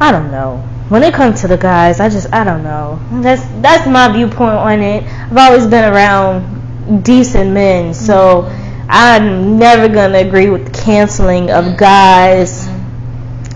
[0.00, 0.58] I don't know.
[0.88, 3.00] When it comes to the guys, I just I don't know.
[3.22, 5.04] That's that's my viewpoint on it.
[5.04, 8.46] I've always been around decent men, so
[8.88, 12.68] I'm never gonna agree with the canceling of guys.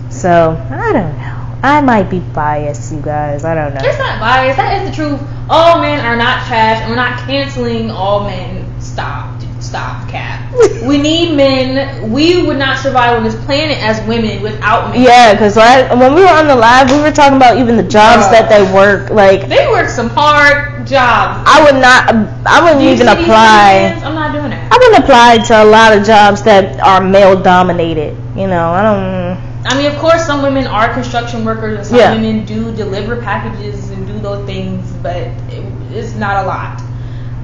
[0.09, 1.24] So I don't know.
[1.65, 3.43] I might be biased, you guys.
[3.43, 3.81] I don't know.
[3.83, 4.57] It's not biased.
[4.57, 5.19] That is the truth.
[5.49, 8.79] All men are not trash, and we're not canceling all men.
[8.79, 9.41] Stop.
[9.59, 10.53] Stop, Cap.
[10.85, 12.11] we need men.
[12.11, 15.01] We would not survive on this planet as women without men.
[15.01, 18.29] Yeah, because when we were on the live, we were talking about even the jobs
[18.29, 19.09] that they work.
[19.09, 21.49] Like they work some hard jobs.
[21.49, 22.13] I would not.
[22.13, 23.99] Um, I wouldn't even apply.
[24.05, 24.71] I'm not doing that.
[24.71, 28.15] I wouldn't apply to a lot of jobs that are male dominated.
[28.37, 29.44] You know, I don't.
[29.65, 32.13] I mean, of course, some women are construction workers, and some yeah.
[32.13, 36.81] women do deliver packages and do those things, but it, it's not a lot.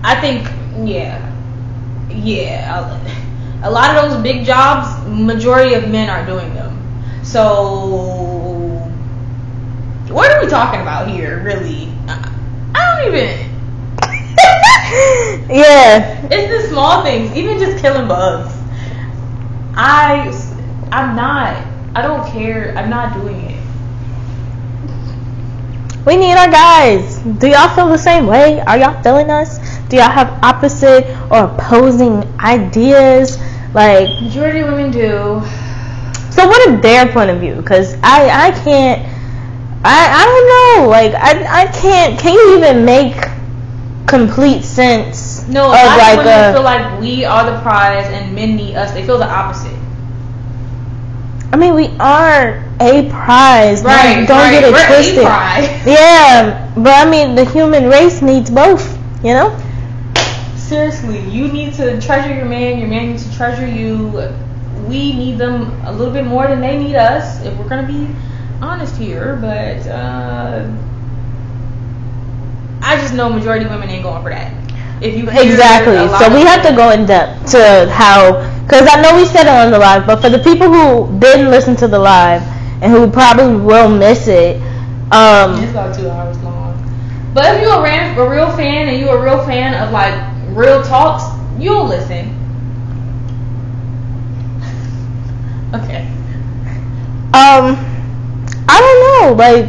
[0.04, 0.48] I think,
[0.88, 1.18] yeah,
[2.10, 3.02] yeah,
[3.64, 6.78] a, a lot of those big jobs, majority of men are doing them.
[7.24, 8.88] So,
[10.10, 11.92] what are we talking about here, really?
[12.76, 13.50] I don't even.
[15.58, 16.28] yeah.
[16.30, 18.54] It's the small things, even just killing bugs.
[19.76, 20.32] I,
[20.92, 21.71] I'm not.
[21.94, 22.76] I don't care.
[22.78, 23.62] I'm not doing it.
[26.06, 27.20] We need our guys.
[27.20, 28.60] Do y'all feel the same way?
[28.62, 29.60] Are y'all feeling us?
[29.88, 33.38] Do y'all have opposite or opposing ideas?
[33.74, 35.42] Like majority of women do.
[36.32, 37.56] So what is their point of view?
[37.56, 39.06] Because I I can't
[39.84, 40.90] I I don't know.
[40.90, 42.20] Like I I can't.
[42.20, 43.16] Can you even make
[44.08, 45.48] complete sense?
[45.48, 48.56] No, a lot of like women a, feel like we are the prize and men
[48.56, 48.92] need us.
[48.92, 49.81] They feel the opposite.
[51.54, 53.84] I mean, we are a prize.
[53.84, 54.26] Right.
[54.26, 54.52] Don't right.
[54.52, 55.24] get it We're twisted.
[55.86, 58.98] Yeah, but I mean, the human race needs both.
[59.24, 59.58] You know.
[60.56, 62.80] Seriously, you need to treasure your man.
[62.80, 64.08] Your man needs to treasure you.
[64.88, 67.44] We need them a little bit more than they need us.
[67.46, 68.08] If we're gonna be
[68.62, 70.72] honest here, but uh,
[72.82, 74.54] I just know majority of women ain't going for that.
[75.02, 79.16] If you exactly, so we have to go in depth to how because I know
[79.18, 82.00] we said it on the live, but for the people who didn't listen to the
[82.00, 82.42] live
[82.82, 84.62] and who probably will miss it,
[85.12, 86.78] um, it's about two hours long.
[87.34, 90.14] But if you're a, ran, a real fan and you're a real fan of like
[90.56, 91.24] real talks,
[91.60, 92.30] you'll listen.
[95.74, 96.08] okay.
[97.34, 97.78] Um,
[98.68, 99.34] I don't know.
[99.38, 99.66] Like,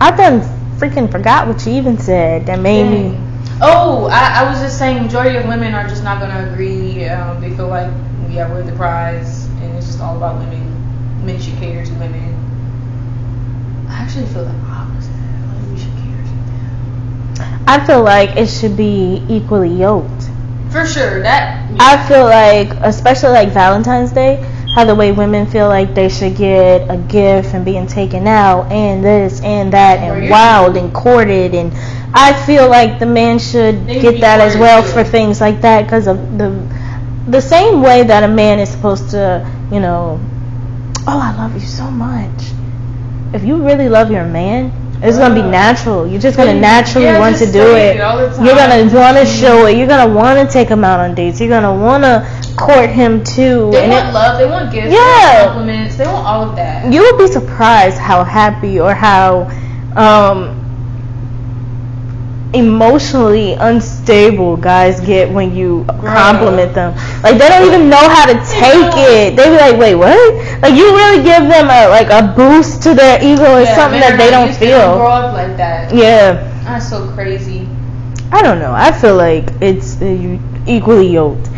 [0.00, 0.40] I've done
[0.78, 2.46] freaking forgot what you even said.
[2.46, 3.24] That made Dang.
[3.24, 3.29] me
[3.62, 7.06] Oh, I, I was just saying, majority of women are just not going to agree.
[7.06, 7.92] Um, they feel like,
[8.30, 10.66] yeah, we're the prize, and it's just all about women.
[11.26, 12.34] Men should cater to women.
[13.88, 15.12] I actually feel the opposite.
[15.12, 17.64] Like we should cater to them.
[17.66, 20.30] I feel like it should be equally yoked.
[20.70, 21.70] For sure, that.
[21.70, 21.76] Yeah.
[21.80, 24.42] I feel like, especially like Valentine's Day,
[24.74, 28.70] how the way women feel like they should get a gift and being taken out
[28.70, 31.72] and this and that and wild and courted and
[32.14, 36.06] I feel like the man should get that as well for things like that because
[36.06, 36.50] of the
[37.28, 40.20] the same way that a man is supposed to, you know,
[41.06, 42.42] oh, I love you so much.
[43.32, 46.06] If you really love your man, it's gonna be natural.
[46.06, 47.96] You're just gonna naturally yeah, want to do it.
[47.96, 49.76] You're gonna want to show it.
[49.76, 51.40] You're gonna want to take him out on dates.
[51.40, 53.70] You're gonna want to court him too.
[53.72, 54.38] They and want it, love.
[54.38, 54.92] They want gifts.
[54.92, 55.96] Yeah, compliments.
[55.96, 56.92] They want all of that.
[56.92, 59.48] You would be surprised how happy or how
[59.96, 60.60] um,
[62.54, 66.94] emotionally unstable guys get when you compliment them.
[67.22, 69.36] Like they don't even know how to take it.
[69.36, 72.94] They be like, "Wait, what?" Like you really give them a like a boost to
[72.94, 74.96] their ego or yeah, something that they don't feel.
[74.96, 75.94] Grow up like that.
[75.94, 76.46] Yeah.
[76.64, 77.68] That's so crazy.
[78.32, 78.72] I don't know.
[78.72, 81.48] I feel like it's uh, equally yoked.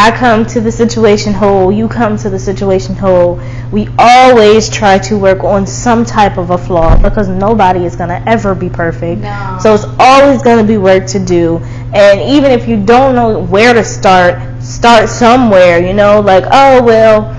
[0.00, 3.40] I come to the situation whole, you come to the situation whole.
[3.72, 8.10] We always try to work on some type of a flaw because nobody is going
[8.10, 9.22] to ever be perfect.
[9.22, 9.58] No.
[9.60, 11.56] So it's always going to be work to do.
[11.92, 16.80] And even if you don't know where to start, start somewhere, you know, like, oh,
[16.80, 17.34] well,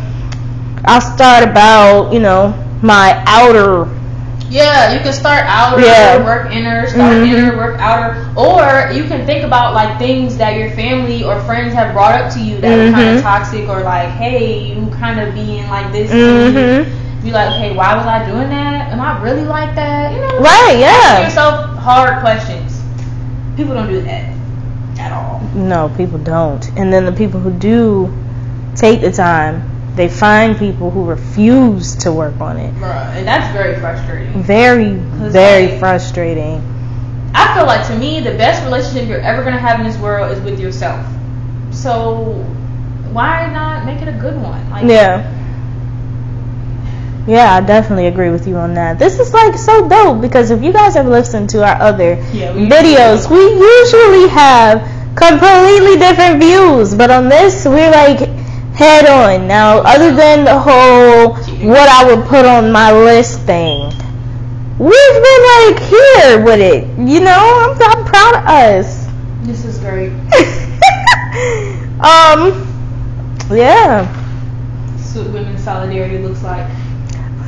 [0.84, 2.52] I'll start about, you know,
[2.84, 3.86] my outer
[4.50, 6.24] yeah, you can start outer, yeah.
[6.24, 7.36] work inner, start mm-hmm.
[7.36, 11.73] inner, work outer, or you can think about like things that your family or friends
[11.73, 12.94] have brought up to you that mm-hmm.
[12.94, 16.12] are kind of toxic, or like, hey, you kind of being like this.
[16.12, 17.23] Mm-hmm.
[17.23, 18.92] Be like, hey, why was I doing that?
[18.94, 20.13] Am I really like that?
[20.13, 20.78] You know, right?
[20.80, 20.88] Yeah.
[20.88, 22.82] Ask yourself hard questions.
[23.58, 24.34] People don't do that
[24.98, 25.42] at all.
[25.54, 26.65] No, people don't.
[26.78, 28.10] And then the people who do
[28.76, 29.62] take the time
[30.00, 32.73] they find people who refuse to work on it.
[32.75, 34.41] Bruh, and that's very frustrating.
[34.41, 36.62] Very, very like, frustrating.
[37.35, 40.31] I feel like to me, the best relationship you're ever gonna have in this world
[40.31, 41.06] is with yourself.
[41.71, 42.31] So
[43.12, 44.69] why not make it a good one?
[44.69, 45.35] Like, yeah.
[47.27, 49.00] Yeah, I definitely agree with you on that.
[49.00, 52.56] This is like so dope because if you guys have listened to our other yeah,
[52.56, 54.79] we videos, we usually have
[55.17, 58.38] completely different views, but on this, we're like
[58.80, 59.48] head on.
[59.48, 61.34] Now, other than the whole
[61.67, 63.90] what I would put on my list thing,
[64.80, 66.88] we've been like here with it.
[66.98, 69.08] You know, I'm, I'm proud of us.
[69.44, 70.12] This is great.
[72.00, 72.65] Um,
[73.52, 74.08] yeah.
[75.13, 76.69] What women's solidarity looks like.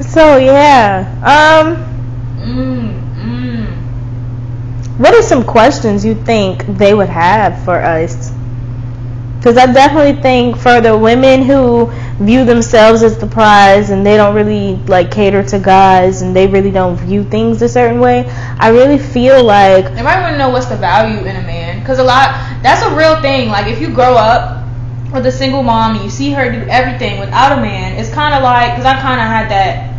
[0.02, 1.08] So yeah.
[1.24, 1.92] Um,
[2.42, 2.90] Mm,
[3.22, 5.00] mm.
[5.00, 8.32] what are some questions you think they would have for us?
[9.42, 11.92] Because I definitely think for the women who
[12.24, 16.46] view themselves as the prize and they don't really like cater to guys and they
[16.46, 18.30] really don't view things a certain way,
[18.60, 21.80] I really feel like They might want to know what's the value in a man,
[21.80, 23.50] because a lot that's a real thing.
[23.50, 24.64] Like if you grow up
[25.12, 28.36] with a single mom and you see her do everything without a man, it's kind
[28.36, 29.91] of like because I kind of had that.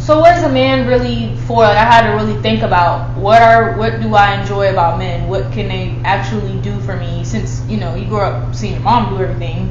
[0.00, 1.62] So what is a man really for?
[1.62, 5.28] Like I had to really think about what are what do I enjoy about men?
[5.28, 7.22] What can they actually do for me?
[7.24, 9.68] Since you know you grew up seeing your mom do everything,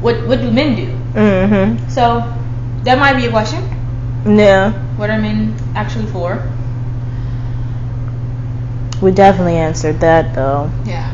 [0.00, 0.86] what what do men do?
[1.12, 1.88] mm-hmm.
[1.88, 2.24] So
[2.84, 3.62] that might be a question.
[4.26, 4.72] Yeah.
[4.96, 6.42] What are men actually for?
[9.02, 10.70] We definitely answered that though.
[10.86, 11.12] Yeah.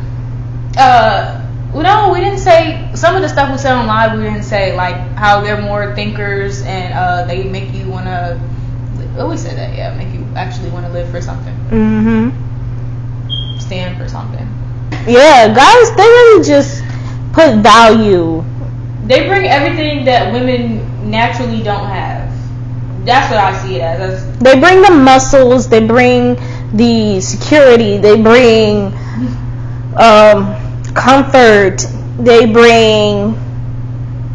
[0.77, 4.19] Uh, well, no, we didn't say some of the stuff we said on live.
[4.19, 8.41] We didn't say like how they're more thinkers and uh, they make you wanna.
[9.19, 9.77] Oh, we said that.
[9.77, 13.59] Yeah, make you actually want to live for something, Mm-hmm.
[13.61, 14.47] stand for something.
[15.07, 16.83] Yeah, guys, they really just
[17.33, 18.45] put value.
[19.07, 22.29] They bring everything that women naturally don't have.
[23.05, 24.25] That's what I see it as.
[24.27, 26.37] That's, They bring the muscles, they bring
[26.77, 28.93] the security, they bring
[29.97, 30.55] um,
[30.95, 31.87] comfort,
[32.19, 33.35] they bring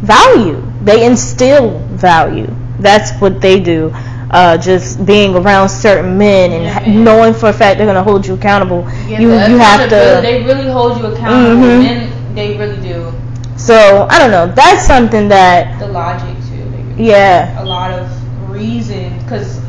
[0.02, 0.62] value.
[0.82, 2.48] They instill value.
[2.78, 3.90] That's what they do.
[4.30, 7.04] Uh, just being around certain men and Yeah, man.
[7.04, 8.84] knowing for a fact they're gonna hold you accountable.
[9.06, 10.18] yeah, you you have to.
[10.22, 11.62] They really hold you accountable.
[11.62, 11.82] Mhm.
[11.82, 13.12] Men, they really do.
[13.56, 14.46] So I don't know.
[14.52, 17.02] That's something that The logic too.
[17.02, 17.62] Yeah.
[17.62, 18.08] a lot of
[18.50, 19.60] reason because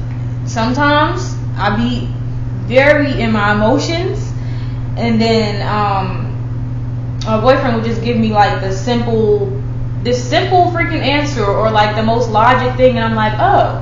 [0.45, 2.09] sometimes I be
[2.65, 4.31] very in my emotions
[4.97, 6.24] and then um
[7.25, 9.61] my boyfriend would just give me like the simple
[10.03, 13.81] this simple freaking answer or like the most logic thing and I'm like oh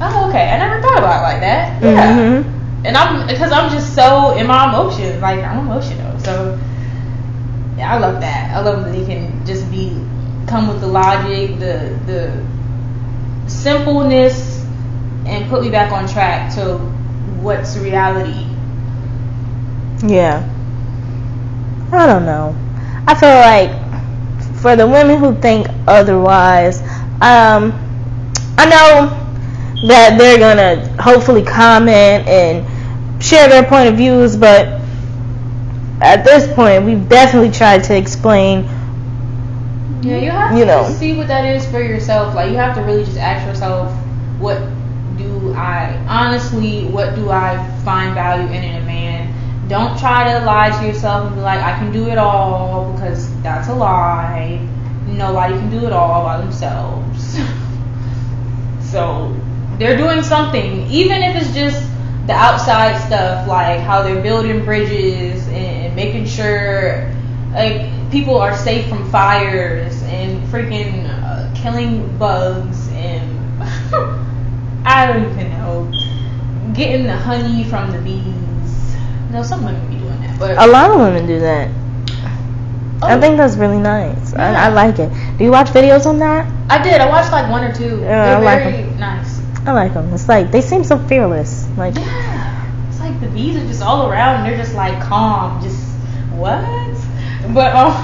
[0.00, 0.50] oh okay.
[0.50, 1.82] I never thought about it like that.
[1.82, 2.42] Yeah.
[2.42, 6.18] Hmm and I'm because I'm just so in my emotions like I'm emotional.
[6.20, 6.58] So
[7.76, 8.56] yeah I love that.
[8.56, 9.90] I love that he can just be
[10.46, 14.64] come with the logic the the simpleness
[15.26, 16.78] and put me back on track to
[17.42, 18.46] what's reality.
[20.06, 20.48] Yeah.
[21.92, 22.56] I don't know.
[23.08, 23.70] I feel like
[24.60, 26.80] for the women who think otherwise,
[27.22, 27.72] um,
[28.58, 29.14] I know
[29.88, 32.64] that they're gonna hopefully comment and
[33.22, 34.80] share their point of views, but
[36.00, 38.68] at this point, we've definitely tried to explain.
[40.02, 40.84] yeah you have You to know.
[40.84, 43.90] see what that is for yourself like you have to really just ask yourself
[44.38, 44.58] what
[45.16, 49.17] do I honestly what do I find value in in a man
[49.68, 53.30] don't try to lie to yourself and be like I can do it all because
[53.42, 54.66] that's a lie.
[55.06, 57.38] Nobody can do it all by themselves.
[58.88, 59.36] So
[59.78, 60.86] they're doing something.
[60.90, 61.82] Even if it's just
[62.26, 67.10] the outside stuff like how they're building bridges and making sure
[67.52, 73.62] like people are safe from fires and freaking uh, killing bugs and
[74.86, 75.92] I don't even know.
[76.74, 78.47] Getting the honey from the bees.
[79.30, 81.68] No, some women be doing that, but A lot of women do that.
[83.00, 84.34] I Oh, think that's really nice.
[84.34, 84.66] I, Yeah.
[84.66, 85.10] I like it.
[85.38, 86.50] Do you watch videos on that?
[86.68, 87.00] I did.
[87.00, 88.00] I watched like one or two.
[88.00, 89.40] Yeah, They're like very nice.
[89.66, 90.12] I like them.
[90.12, 91.68] It's like they seem so fearless.
[91.76, 94.36] Like Yeah, it's like the bees are just all around.
[94.40, 95.62] and They're just like calm.
[95.62, 95.78] Just
[96.34, 96.58] what?
[97.54, 97.94] But um,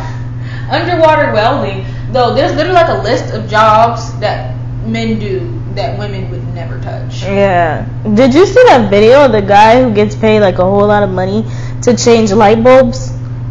[0.70, 4.54] underwater welding though, there's literally like a list of jobs that
[4.86, 5.40] men do
[5.74, 7.22] that women would never touch.
[7.22, 7.86] Yeah.
[8.14, 11.02] Did you see that video of the guy who gets paid like a whole lot
[11.02, 11.44] of money
[11.82, 13.10] to change light bulbs?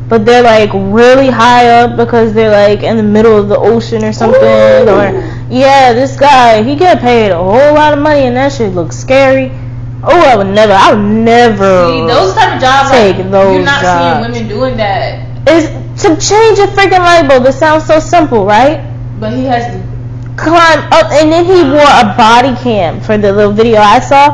[0.10, 4.04] But they're like really high up because they're like in the middle of the ocean
[4.04, 4.42] or something.
[4.42, 4.90] Ooh.
[4.90, 5.12] Or
[5.50, 8.96] yeah, this guy he get paid a whole lot of money and that shit looks
[8.98, 9.52] scary.
[10.06, 10.74] Oh, I would never.
[10.74, 11.88] I would never.
[11.88, 14.28] See, those type of jobs, Take like, those you're not jobs.
[14.28, 15.48] seeing women doing that.
[15.48, 15.70] is
[16.04, 17.46] to change a freaking light bulb.
[17.46, 18.84] It sounds so simple, right?
[19.20, 19.93] But he has to
[20.38, 24.30] climb up and then he wore a body cam for the little video I saw.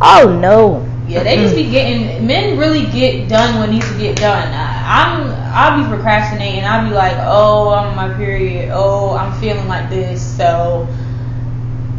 [0.00, 0.90] Oh no.
[1.06, 4.48] Yeah, they just be getting men really get done what needs to get done.
[4.54, 6.64] I, I'm I'll be procrastinating.
[6.64, 8.70] I'll be like, oh, I'm on my period.
[8.72, 10.36] Oh, I'm feeling like this.
[10.36, 10.88] So,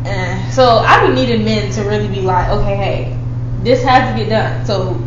[0.06, 0.50] eh.
[0.50, 3.20] so I be needing men to really be like, okay, hey,
[3.64, 4.66] this has to get done.
[4.66, 5.02] So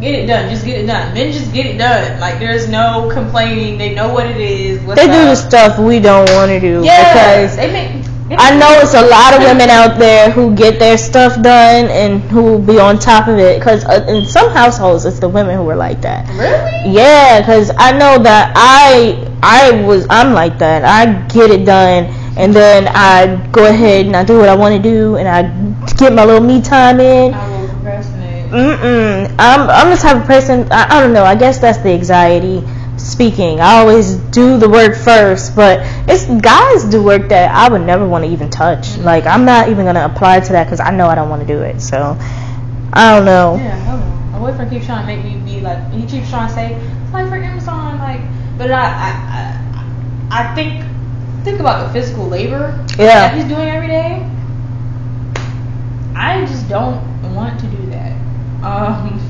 [0.00, 0.50] get it done.
[0.50, 1.14] Just get it done.
[1.14, 2.20] Men just get it done.
[2.20, 3.78] Like there's no complaining.
[3.78, 4.84] They know what it is.
[4.86, 8.06] They do the stuff we don't want to do Yeah, because they make.
[8.28, 12.20] I know it's a lot of women out there who get their stuff done and
[12.22, 13.60] who will be on top of it.
[13.60, 16.28] Because uh, in some households, it's the women who are like that.
[16.30, 16.92] Really?
[16.92, 20.84] Yeah, because I know that I I was I'm like that.
[20.84, 24.76] I get it done and then I go ahead and I do what I want
[24.76, 25.42] to do and I
[25.94, 27.32] get my little me time in.
[28.52, 29.30] I will procrastinate.
[29.30, 29.34] Mm-mm.
[29.38, 30.68] I'm I'm the type of person.
[30.72, 31.24] I, I don't know.
[31.24, 32.62] I guess that's the anxiety
[32.96, 33.60] speaking.
[33.60, 38.06] I always do the work first, but it's guys do work that I would never
[38.06, 38.96] want to even touch.
[38.98, 41.48] Like I'm not even gonna apply to that because I know I don't want to
[41.48, 41.80] do it.
[41.80, 42.16] So
[42.92, 43.56] I don't know.
[43.56, 44.38] Yeah, I don't know.
[44.38, 46.74] My boyfriend keeps trying to make me be like, he keeps trying to say,
[47.08, 48.20] apply for Amazon, like,
[48.58, 50.84] but I, I, I, I think,
[51.44, 53.28] think about the physical labor Yeah.
[53.28, 54.22] that he's doing every day.
[56.14, 57.02] I just don't
[57.34, 58.16] want to do that.
[58.66, 59.20] Um,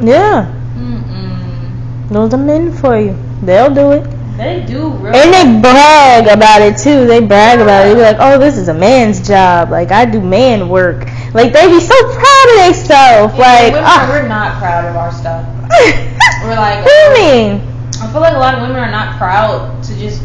[0.00, 0.50] Yeah.
[0.76, 2.08] mm-mm.
[2.10, 3.16] Those are men for you.
[3.42, 4.04] They'll do it.
[4.36, 5.14] They do real.
[5.14, 7.06] And they brag about it too.
[7.06, 7.90] They brag about it.
[7.90, 9.70] They be like, "Oh, this is a man's job.
[9.70, 13.34] Like I do man work." Like they be so proud of themselves.
[13.38, 14.08] Yeah, Like, women, ah.
[14.10, 15.46] we're not proud of our stuff.
[16.44, 17.60] We're like, what do you mean?
[18.02, 20.20] I feel like a lot of women are not proud to just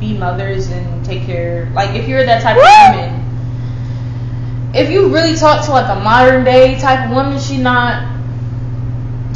[0.00, 1.70] be mothers and take care.
[1.72, 2.90] Like, if you're that type What?
[2.90, 3.21] of woman,
[4.74, 8.10] if you really talk to like a modern day type of woman, she's not.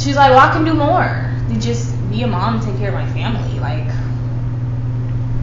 [0.01, 2.89] She's like, well, I can do more than just be a mom and take care
[2.89, 3.87] of my family, like,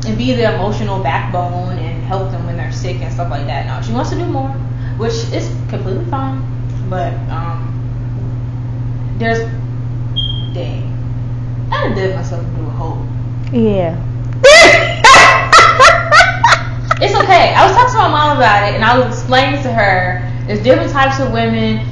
[0.06, 3.66] and be the emotional backbone and help them when they're sick and stuff like that.
[3.66, 4.50] No, she wants to do more,
[4.98, 6.42] which is completely fine.
[6.88, 7.70] But um,
[9.18, 9.40] there's,
[10.54, 10.92] dang,
[11.70, 13.06] I done did myself into a hole.
[13.52, 15.00] Yeah.
[17.00, 17.54] It's okay.
[17.54, 20.62] I was talking to my mom about it, and I was explaining to her there's
[20.62, 21.86] different types of women.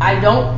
[0.00, 0.56] I don't.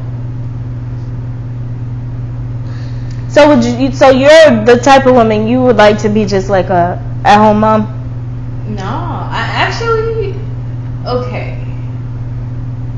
[3.28, 3.92] so would you?
[3.92, 7.60] So you're the type of woman you would like to be just like a at-home
[7.60, 7.82] mom?
[8.74, 10.34] No, I actually.
[11.06, 11.64] Okay.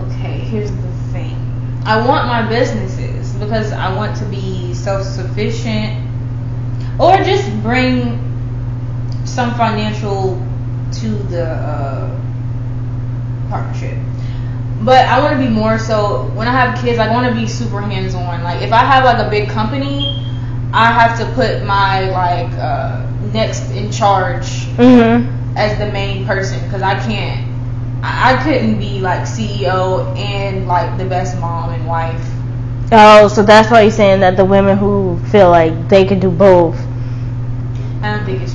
[0.03, 0.39] Okay.
[0.41, 1.37] Here's the thing.
[1.85, 6.07] I want my businesses because I want to be self-sufficient,
[6.99, 8.27] or just bring
[9.25, 10.43] some financial
[10.93, 12.21] to the uh,
[13.49, 13.99] partnership.
[14.83, 16.99] But I want to be more so when I have kids.
[16.99, 18.43] I want to be super hands on.
[18.43, 20.25] Like if I have like a big company,
[20.73, 24.47] I have to put my like uh, next in charge
[24.81, 25.57] Mm-hmm.
[25.59, 27.49] as the main person because I can't.
[28.03, 32.25] I, couldn't be like CEO and like the best mom and wife.
[32.93, 36.31] Oh, so that's why you're saying that the women who feel like they can do
[36.31, 36.79] both.
[38.03, 38.55] I don't think it's.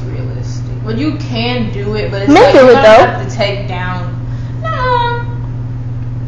[0.86, 3.06] Well, you can do it, but it's Men like do you it, though.
[3.06, 4.12] have to take down.
[4.62, 5.26] No,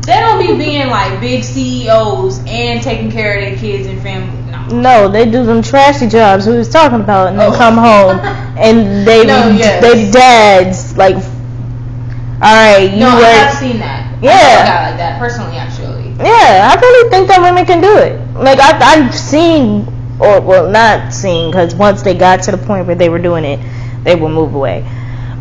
[0.02, 4.36] they don't be being like big CEOs and taking care of their kids and family.
[4.52, 4.82] No.
[4.82, 7.56] No, they do them trashy jobs we was talking about, and then Oh.
[7.58, 8.20] come home
[8.58, 9.82] and they No, yes.
[9.82, 11.16] they dads like.
[11.16, 14.22] All right, you No, I have seen that.
[14.22, 14.66] Yeah.
[14.66, 16.10] guy like that personally, actually.
[16.20, 18.20] Yeah, I really think that women can do it.
[18.36, 19.86] Like I, I've seen,
[20.20, 23.44] or well, not seen, because once they got to the point where they were doing
[23.46, 23.60] it,
[24.08, 24.86] they will move away.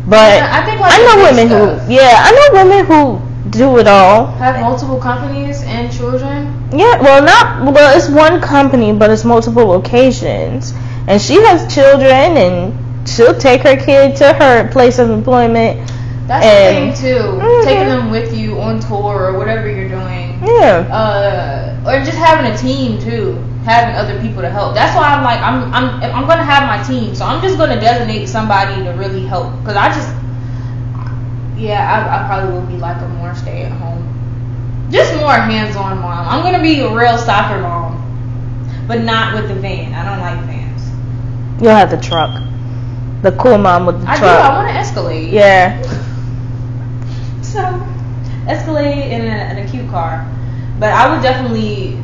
[0.05, 1.57] But Yeah, I think, like, I know women big
[1.87, 4.27] who, yeah, I know women who do it all.
[4.43, 6.69] Have multiple companies and children.
[6.73, 7.97] Yeah, well, not well.
[7.97, 10.73] It's one company, but it's multiple locations,
[11.07, 15.79] and she has children, and she'll take her kid to her place of employment.
[16.27, 17.23] That's And- the thing too.
[17.39, 17.63] Mhm.
[17.63, 20.43] Taking them with you on tour or whatever you're doing.
[20.45, 23.37] Yeah, uh, or just having a team too,
[23.67, 24.73] having other people to help.
[24.73, 27.79] That's why I'm like, I'm, I'm, I'm gonna have my team, so I'm just gonna
[27.79, 30.07] designate somebody to really help, cause I just,
[31.59, 34.07] yeah, I, I probably will be like a more stay at home,
[34.89, 36.27] just more hands-on mom.
[36.29, 37.99] I'm gonna be a real soccer mom,
[38.87, 39.93] but not with the van.
[39.93, 41.61] I don't like vans.
[41.61, 42.41] you'll have the truck,
[43.21, 44.19] the cool mom with the I do.
[44.21, 44.39] truck.
[44.45, 45.33] I want to Escalade.
[45.33, 45.81] yeah,
[47.41, 47.59] So,
[48.47, 50.25] Escalade in, a, in a cute car.
[50.79, 51.97] But I would definitely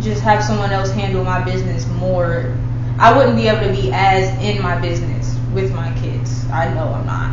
[0.00, 2.54] just have someone else handle my business more.
[2.98, 6.44] I wouldn't be able to be as in my business with my kids.
[6.52, 7.30] I know I'm not.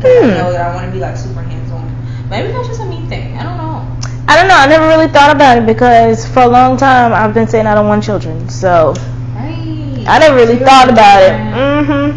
[0.00, 0.34] 'Cause I Hmm.
[0.34, 1.90] know that I want to be like super hands on.
[2.30, 3.36] Maybe that's just a me thing.
[3.38, 3.82] I don't know.
[4.28, 4.56] I don't know.
[4.56, 7.74] I never really thought about it because for a long time I've been saying I
[7.74, 8.94] don't want children, so
[9.34, 10.04] Right.
[10.06, 11.32] I never really You're thought about it.
[11.32, 12.14] Mhm.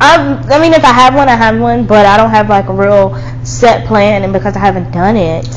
[0.00, 2.68] I I mean, if I have one, I have one, but I don't have like
[2.68, 5.48] a real set plan, and because I haven't done it,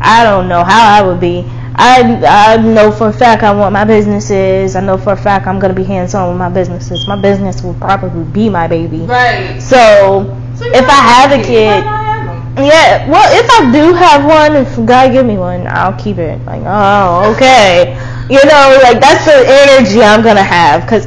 [0.00, 1.44] I don't know how I would be.
[1.76, 4.76] I I know for a fact I want my businesses.
[4.76, 7.06] I know for a fact I'm gonna be hands on with my businesses.
[7.08, 8.98] My business will probably be my baby.
[9.00, 9.60] Right.
[9.60, 12.64] So So if I have a kid, not have 'em?
[12.64, 16.38] yeah, well, if I do have one, if God give me one, I'll keep it.
[16.46, 17.96] Like, oh, okay.
[18.30, 21.06] You know, like that's the energy I'm gonna have because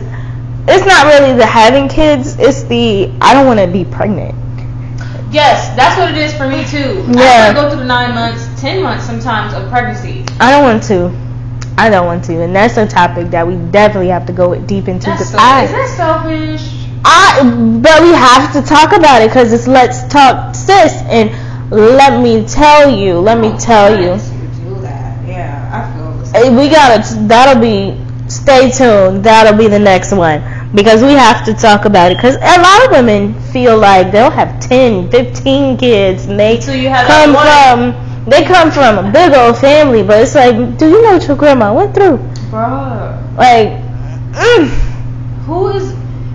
[0.68, 2.36] it's not really the having kids.
[2.40, 4.36] It's the I don't want to be pregnant.
[5.38, 7.06] Yes, that's what it is for me too.
[7.14, 7.52] Yeah.
[7.52, 10.26] I go through the nine months, ten months sometimes of pregnancy.
[10.40, 11.14] I don't want to.
[11.78, 14.88] I don't want to, and that's a topic that we definitely have to go deep
[14.88, 15.06] into.
[15.06, 16.90] That's so, I, is that selfish?
[17.06, 17.44] I,
[17.84, 20.94] but we have to talk about it because it's let's talk, sis.
[21.06, 21.30] And
[21.70, 25.24] let me tell you, let me tell you, you do that.
[25.28, 27.04] Yeah, I feel the eh, we gotta.
[27.28, 28.04] That'll be.
[28.28, 29.24] Stay tuned.
[29.24, 30.42] That'll be the next one
[30.74, 32.18] because we have to talk about it.
[32.18, 36.72] Because a lot of women feel like they'll have 10, 15 kids, and they So
[36.74, 38.04] you have come from.
[38.30, 41.38] They come from a big old family, but it's like, do you know what your
[41.38, 42.18] grandma went through?
[42.52, 43.16] Bruh.
[43.38, 43.70] Like,
[44.34, 44.68] mm,
[45.46, 45.94] Who is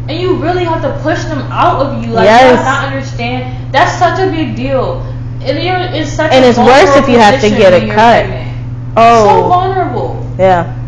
[0.09, 2.11] and you really have to push them out of you.
[2.13, 2.59] Like Yes.
[2.59, 3.73] you not understand.
[3.73, 5.01] That's such a big deal.
[5.43, 8.25] And you're it's such And a it's worse if you have to get a cut.
[8.25, 8.49] pregnant.
[8.95, 10.27] So oh, vulnerable.
[10.39, 10.82] yeah.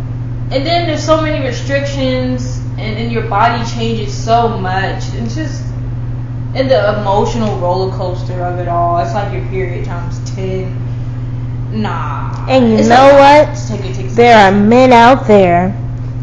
[0.53, 5.03] And then there's so many restrictions and, then your body changes so much.
[5.14, 5.62] It's just
[6.55, 8.99] and the emotional roller coaster of it all.
[8.99, 10.80] It's like your period times ten.
[11.82, 12.47] Nah.
[12.49, 13.49] And you It's know lot.
[13.49, 13.59] what?
[13.68, 14.09] Take it, take it.
[14.11, 15.70] There are men out there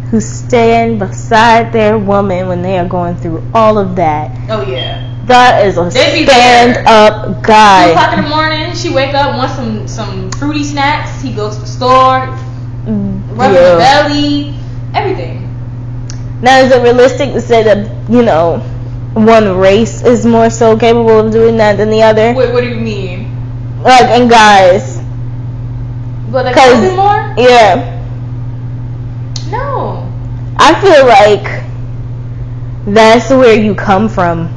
[0.09, 4.31] who stand beside their woman when they are going through all of that.
[4.49, 5.07] Oh yeah.
[5.25, 5.89] That is a be
[6.25, 6.25] there.
[6.25, 8.17] stand up Two o'clock guy.
[8.17, 11.21] in the morning, she wake up, wants some some fruity snacks.
[11.21, 12.27] He goes to the store,
[13.49, 13.73] Yeah.
[13.73, 14.53] the belly,
[14.93, 15.47] everything.
[16.41, 18.59] Now, is it realistic to say that you know
[19.13, 22.33] one race is more so capable of doing that than the other?
[22.33, 23.27] Wait, what do you mean?
[23.83, 24.99] Like, and guys,
[26.31, 27.33] But like, 'Cause- more?
[27.37, 27.99] yeah,
[29.51, 30.05] No.
[30.57, 31.63] I feel like
[32.87, 34.49] that's where you come from.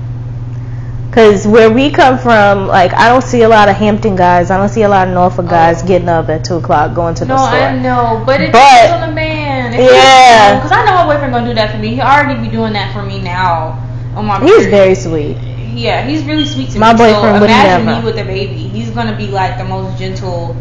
[1.14, 4.50] Cause where we come from, like I don't see a lot of Hampton guys.
[4.50, 5.48] I don't see a lot of Norfolk oh.
[5.48, 5.86] guys Oh.
[5.86, 7.60] getting up at two o'clock going to No, the store.
[7.60, 9.72] No, I know, but it But- depends on the man.
[9.74, 10.56] Yeah.
[10.56, 11.94] Because I know my boyfriend gonna do that for me.
[11.94, 13.78] He already be doing that for me now.
[14.16, 14.70] On my He's period.
[14.70, 15.36] very sweet.
[15.72, 16.98] Yeah, he's really sweet to My me.
[16.98, 18.00] boyfriend so would imagine never.
[18.00, 18.54] me with a baby.
[18.74, 20.56] He's gonna be like the most gentle,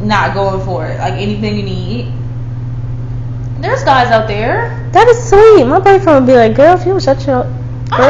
[0.00, 0.98] not going for it.
[0.98, 2.12] Like anything you need.
[3.60, 4.88] There's guys out there.
[4.92, 5.64] That is sweet.
[5.66, 7.44] My boyfriend would be like, "Girl, if you shut your
[7.92, 8.08] Uh, girl."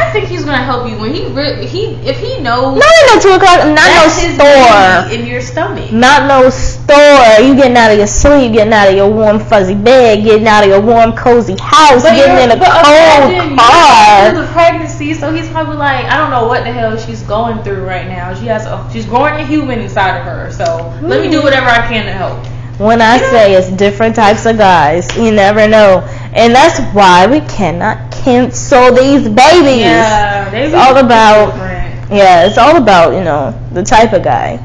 [0.00, 3.06] I think he's gonna help you when he re- he if he knows Not in
[3.14, 3.64] no two o'clock.
[3.66, 5.12] Not no store.
[5.14, 5.92] in your stomach.
[5.92, 7.40] Not no store.
[7.40, 10.64] You getting out of your sleep, getting out of your warm fuzzy bed, getting out
[10.64, 14.30] of your warm cozy house, getting in a but imagine cold car.
[14.30, 17.62] through the pregnancy, so he's probably like, I don't know what the hell she's going
[17.62, 18.34] through right now.
[18.34, 20.50] She has, a, she's growing a human inside of her.
[20.52, 20.64] So
[21.02, 21.32] let me Mm.
[21.32, 22.38] do whatever I can to help.
[22.80, 26.00] When I say it's different types of guys, you never know,
[26.34, 29.80] and that's why we cannot cancel these babies.
[29.80, 32.10] Yeah, It's all about different.
[32.10, 34.56] yeah, it's all about you know the type of guy.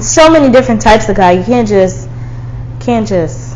[0.00, 1.32] So many different types of guy.
[1.32, 2.08] You can't just
[2.80, 3.54] can't just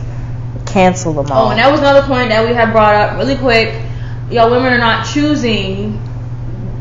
[0.66, 1.46] cancel them oh, all.
[1.46, 3.82] Oh, and that was another point that we had brought up really quick.
[4.30, 5.98] Y'all women are not choosing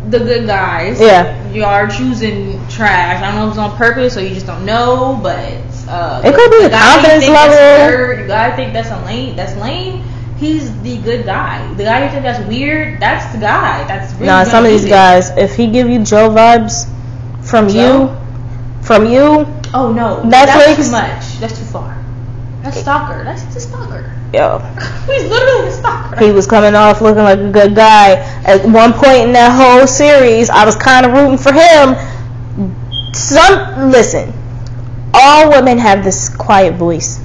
[0.09, 0.99] the good guys.
[0.99, 1.49] Yeah.
[1.51, 3.21] You are choosing trash.
[3.23, 5.39] I don't know if it's on purpose or you just don't know, but
[5.87, 7.97] uh, It could be the guy you confidence think that's level.
[7.97, 9.35] weird, The guy think that's a lame.
[9.35, 10.03] That's lame.
[10.37, 11.73] He's the good guy.
[11.75, 12.99] The guy you think that's weird.
[12.99, 13.87] That's the guy.
[13.87, 14.89] That's really Nah, some of these it.
[14.89, 16.87] guys, if he give you Joe vibes
[17.47, 18.09] from Joe?
[18.11, 20.29] you, from you, Oh no, Netflix?
[20.31, 21.39] that's too much.
[21.39, 22.04] That's too far.
[22.65, 23.23] That's stalker.
[23.23, 24.11] That's the stalker.
[24.33, 24.57] yo,
[25.05, 26.17] He's literally a stalker.
[26.17, 28.13] he was coming off looking like a good guy.
[28.43, 31.93] At one point in that whole series, I was kind of rooting for him.
[33.13, 34.33] Some listen,
[35.13, 37.23] all women have this quiet voice.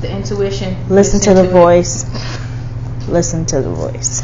[0.00, 0.88] The intuition.
[0.88, 2.06] Listen to the voice.
[3.08, 4.22] Listen to the voice.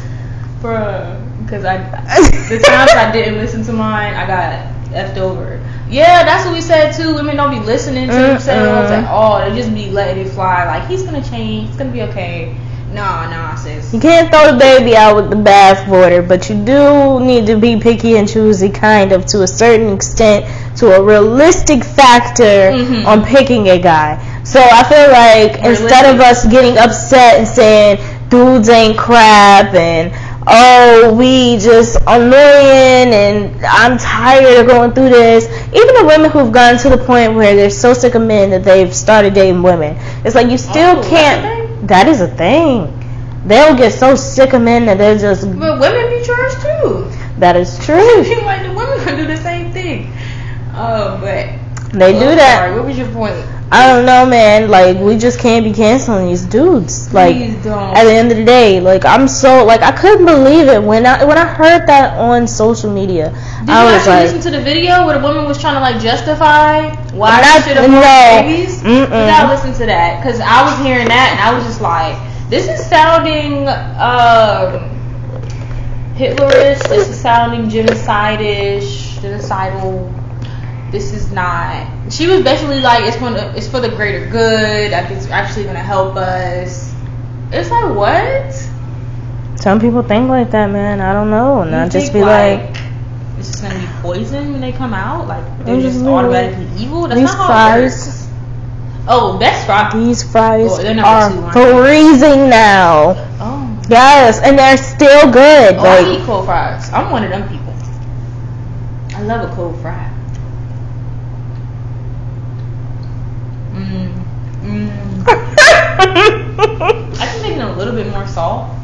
[0.63, 1.23] Bruh.
[1.43, 1.77] Because I,
[2.49, 5.61] the times I didn't listen to mine, I got effed over.
[5.89, 7.15] Yeah, that's what we said too.
[7.15, 9.03] Women don't be listening to themselves Mm-mm.
[9.03, 9.39] at all.
[9.39, 10.65] They just be letting it fly.
[10.67, 11.69] Like, he's gonna change.
[11.69, 12.57] It's gonna be okay.
[12.93, 13.93] Nah, nah, sis.
[13.93, 17.79] You can't throw the baby out with the bathwater, but you do need to be
[17.79, 20.47] picky and choosy, kind of, to a certain extent,
[20.79, 23.07] to a realistic factor Mhm.
[23.07, 24.19] on picking a guy.
[24.45, 27.99] So I feel like instead of us getting upset and saying
[28.31, 30.13] dudes ain't crap and
[30.47, 36.53] oh we just annoying and I'm tired of going through this, even the women who've
[36.53, 39.97] gotten to the point where they're so sick of men that they've started dating women,
[40.25, 41.89] it's like you still Oh, can't.
[41.89, 42.93] That is a thing.
[43.47, 45.45] They'll get so sick of men that they're just.
[45.59, 47.11] But women be trash too.
[47.39, 47.97] That is true.
[48.45, 50.13] like the women do the same thing.
[50.75, 51.47] Oh, but
[51.93, 52.59] They do that.
[52.67, 53.37] Sorry, what was your point?
[53.71, 54.71] I don't know, man.
[54.71, 57.13] Like we just can't be canceling these dudes.
[57.13, 57.97] Like don't.
[57.97, 61.05] at the end of the day, like I'm so like I couldn't believe it when
[61.05, 63.31] I when I heard that on social media.
[63.61, 65.75] Did I you was actually like, listen to the video where the woman was trying
[65.75, 68.47] to like justify why Not- she should have no.
[68.47, 68.83] babies?
[68.83, 69.01] Mm-mm.
[69.01, 72.17] You gotta listen to that because I was hearing that and I was just like,
[72.49, 73.67] this is sounding
[73.99, 74.95] um,
[76.15, 76.89] Hitlerish.
[76.89, 80.16] This is sounding genocideish, genocidal.
[80.91, 82.13] This is not.
[82.13, 84.93] She was basically like, it's for the, it's for the greater good.
[84.93, 86.95] Like it's actually gonna help us.
[87.53, 88.53] It's like what?
[89.61, 91.01] Some people think like that, man.
[91.01, 92.77] I don't know, and You I just be like,
[93.39, 95.27] it's just gonna be poison when they come out.
[95.27, 97.09] Like they're just automatically evil.
[97.09, 98.29] That's these not how fries.
[99.09, 99.93] Oh, that's fries.
[99.93, 103.15] these fries Oh, are freezing now.
[103.41, 103.63] Oh.
[103.89, 105.77] Yes, and they're still good.
[105.77, 106.93] Oh, I Like, eat cold fries.
[106.93, 107.73] I'm one of them people.
[109.17, 110.13] I love a cold fry.
[113.77, 114.11] Mmm.
[114.63, 115.25] Mmm.
[115.99, 118.75] I can make it a little bit more salt.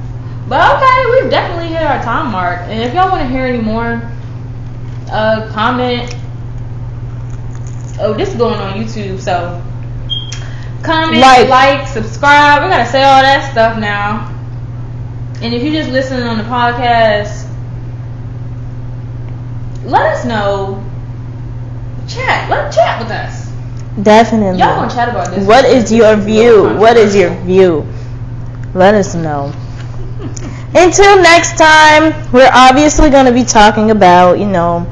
[0.49, 2.61] But okay, we've definitely hit our time mark.
[2.69, 4.03] And if y'all want to hear any more,
[5.11, 6.15] uh, comment.
[8.01, 9.63] Oh, this is going on YouTube, so
[10.83, 11.49] comment, Like.
[11.49, 12.63] like, subscribe.
[12.63, 14.29] We gotta say all that stuff now.
[15.41, 17.49] And if you're just listening on the podcast,
[19.85, 20.85] let us know.
[22.09, 22.51] Chat.
[22.51, 23.52] Let chat with us.
[24.01, 24.59] Definitely.
[24.61, 25.47] Y'all gonna chat about this.
[25.47, 26.75] What is your view?
[26.79, 27.87] What is your view?
[28.75, 29.53] Let us know.
[30.75, 34.87] Until next time, we're obviously going to be talking about, you know,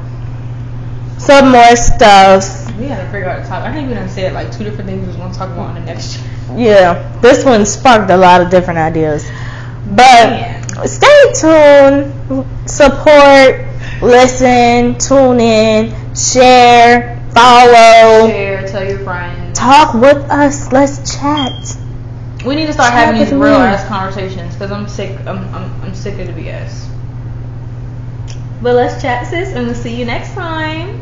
[1.17, 2.67] some more stuff.
[2.77, 3.69] We gotta figure out the topic.
[3.69, 5.85] I think we done said like two different things we was gonna talk about in
[5.85, 6.27] the next chat.
[6.57, 9.23] Yeah, this one sparked a lot of different ideas.
[9.89, 10.87] But Man.
[10.87, 13.65] stay tuned, support,
[14.01, 19.57] listen, tune in, share, follow, Share, tell your friends.
[19.57, 20.71] talk with us.
[20.71, 21.77] Let's chat.
[22.45, 23.65] We need to start Chat having these real me.
[23.65, 25.19] ass conversations because I'm sick.
[25.27, 26.87] I'm, I'm I'm sick of the BS.
[28.61, 31.01] But let's chat, sis, and we'll see you next time.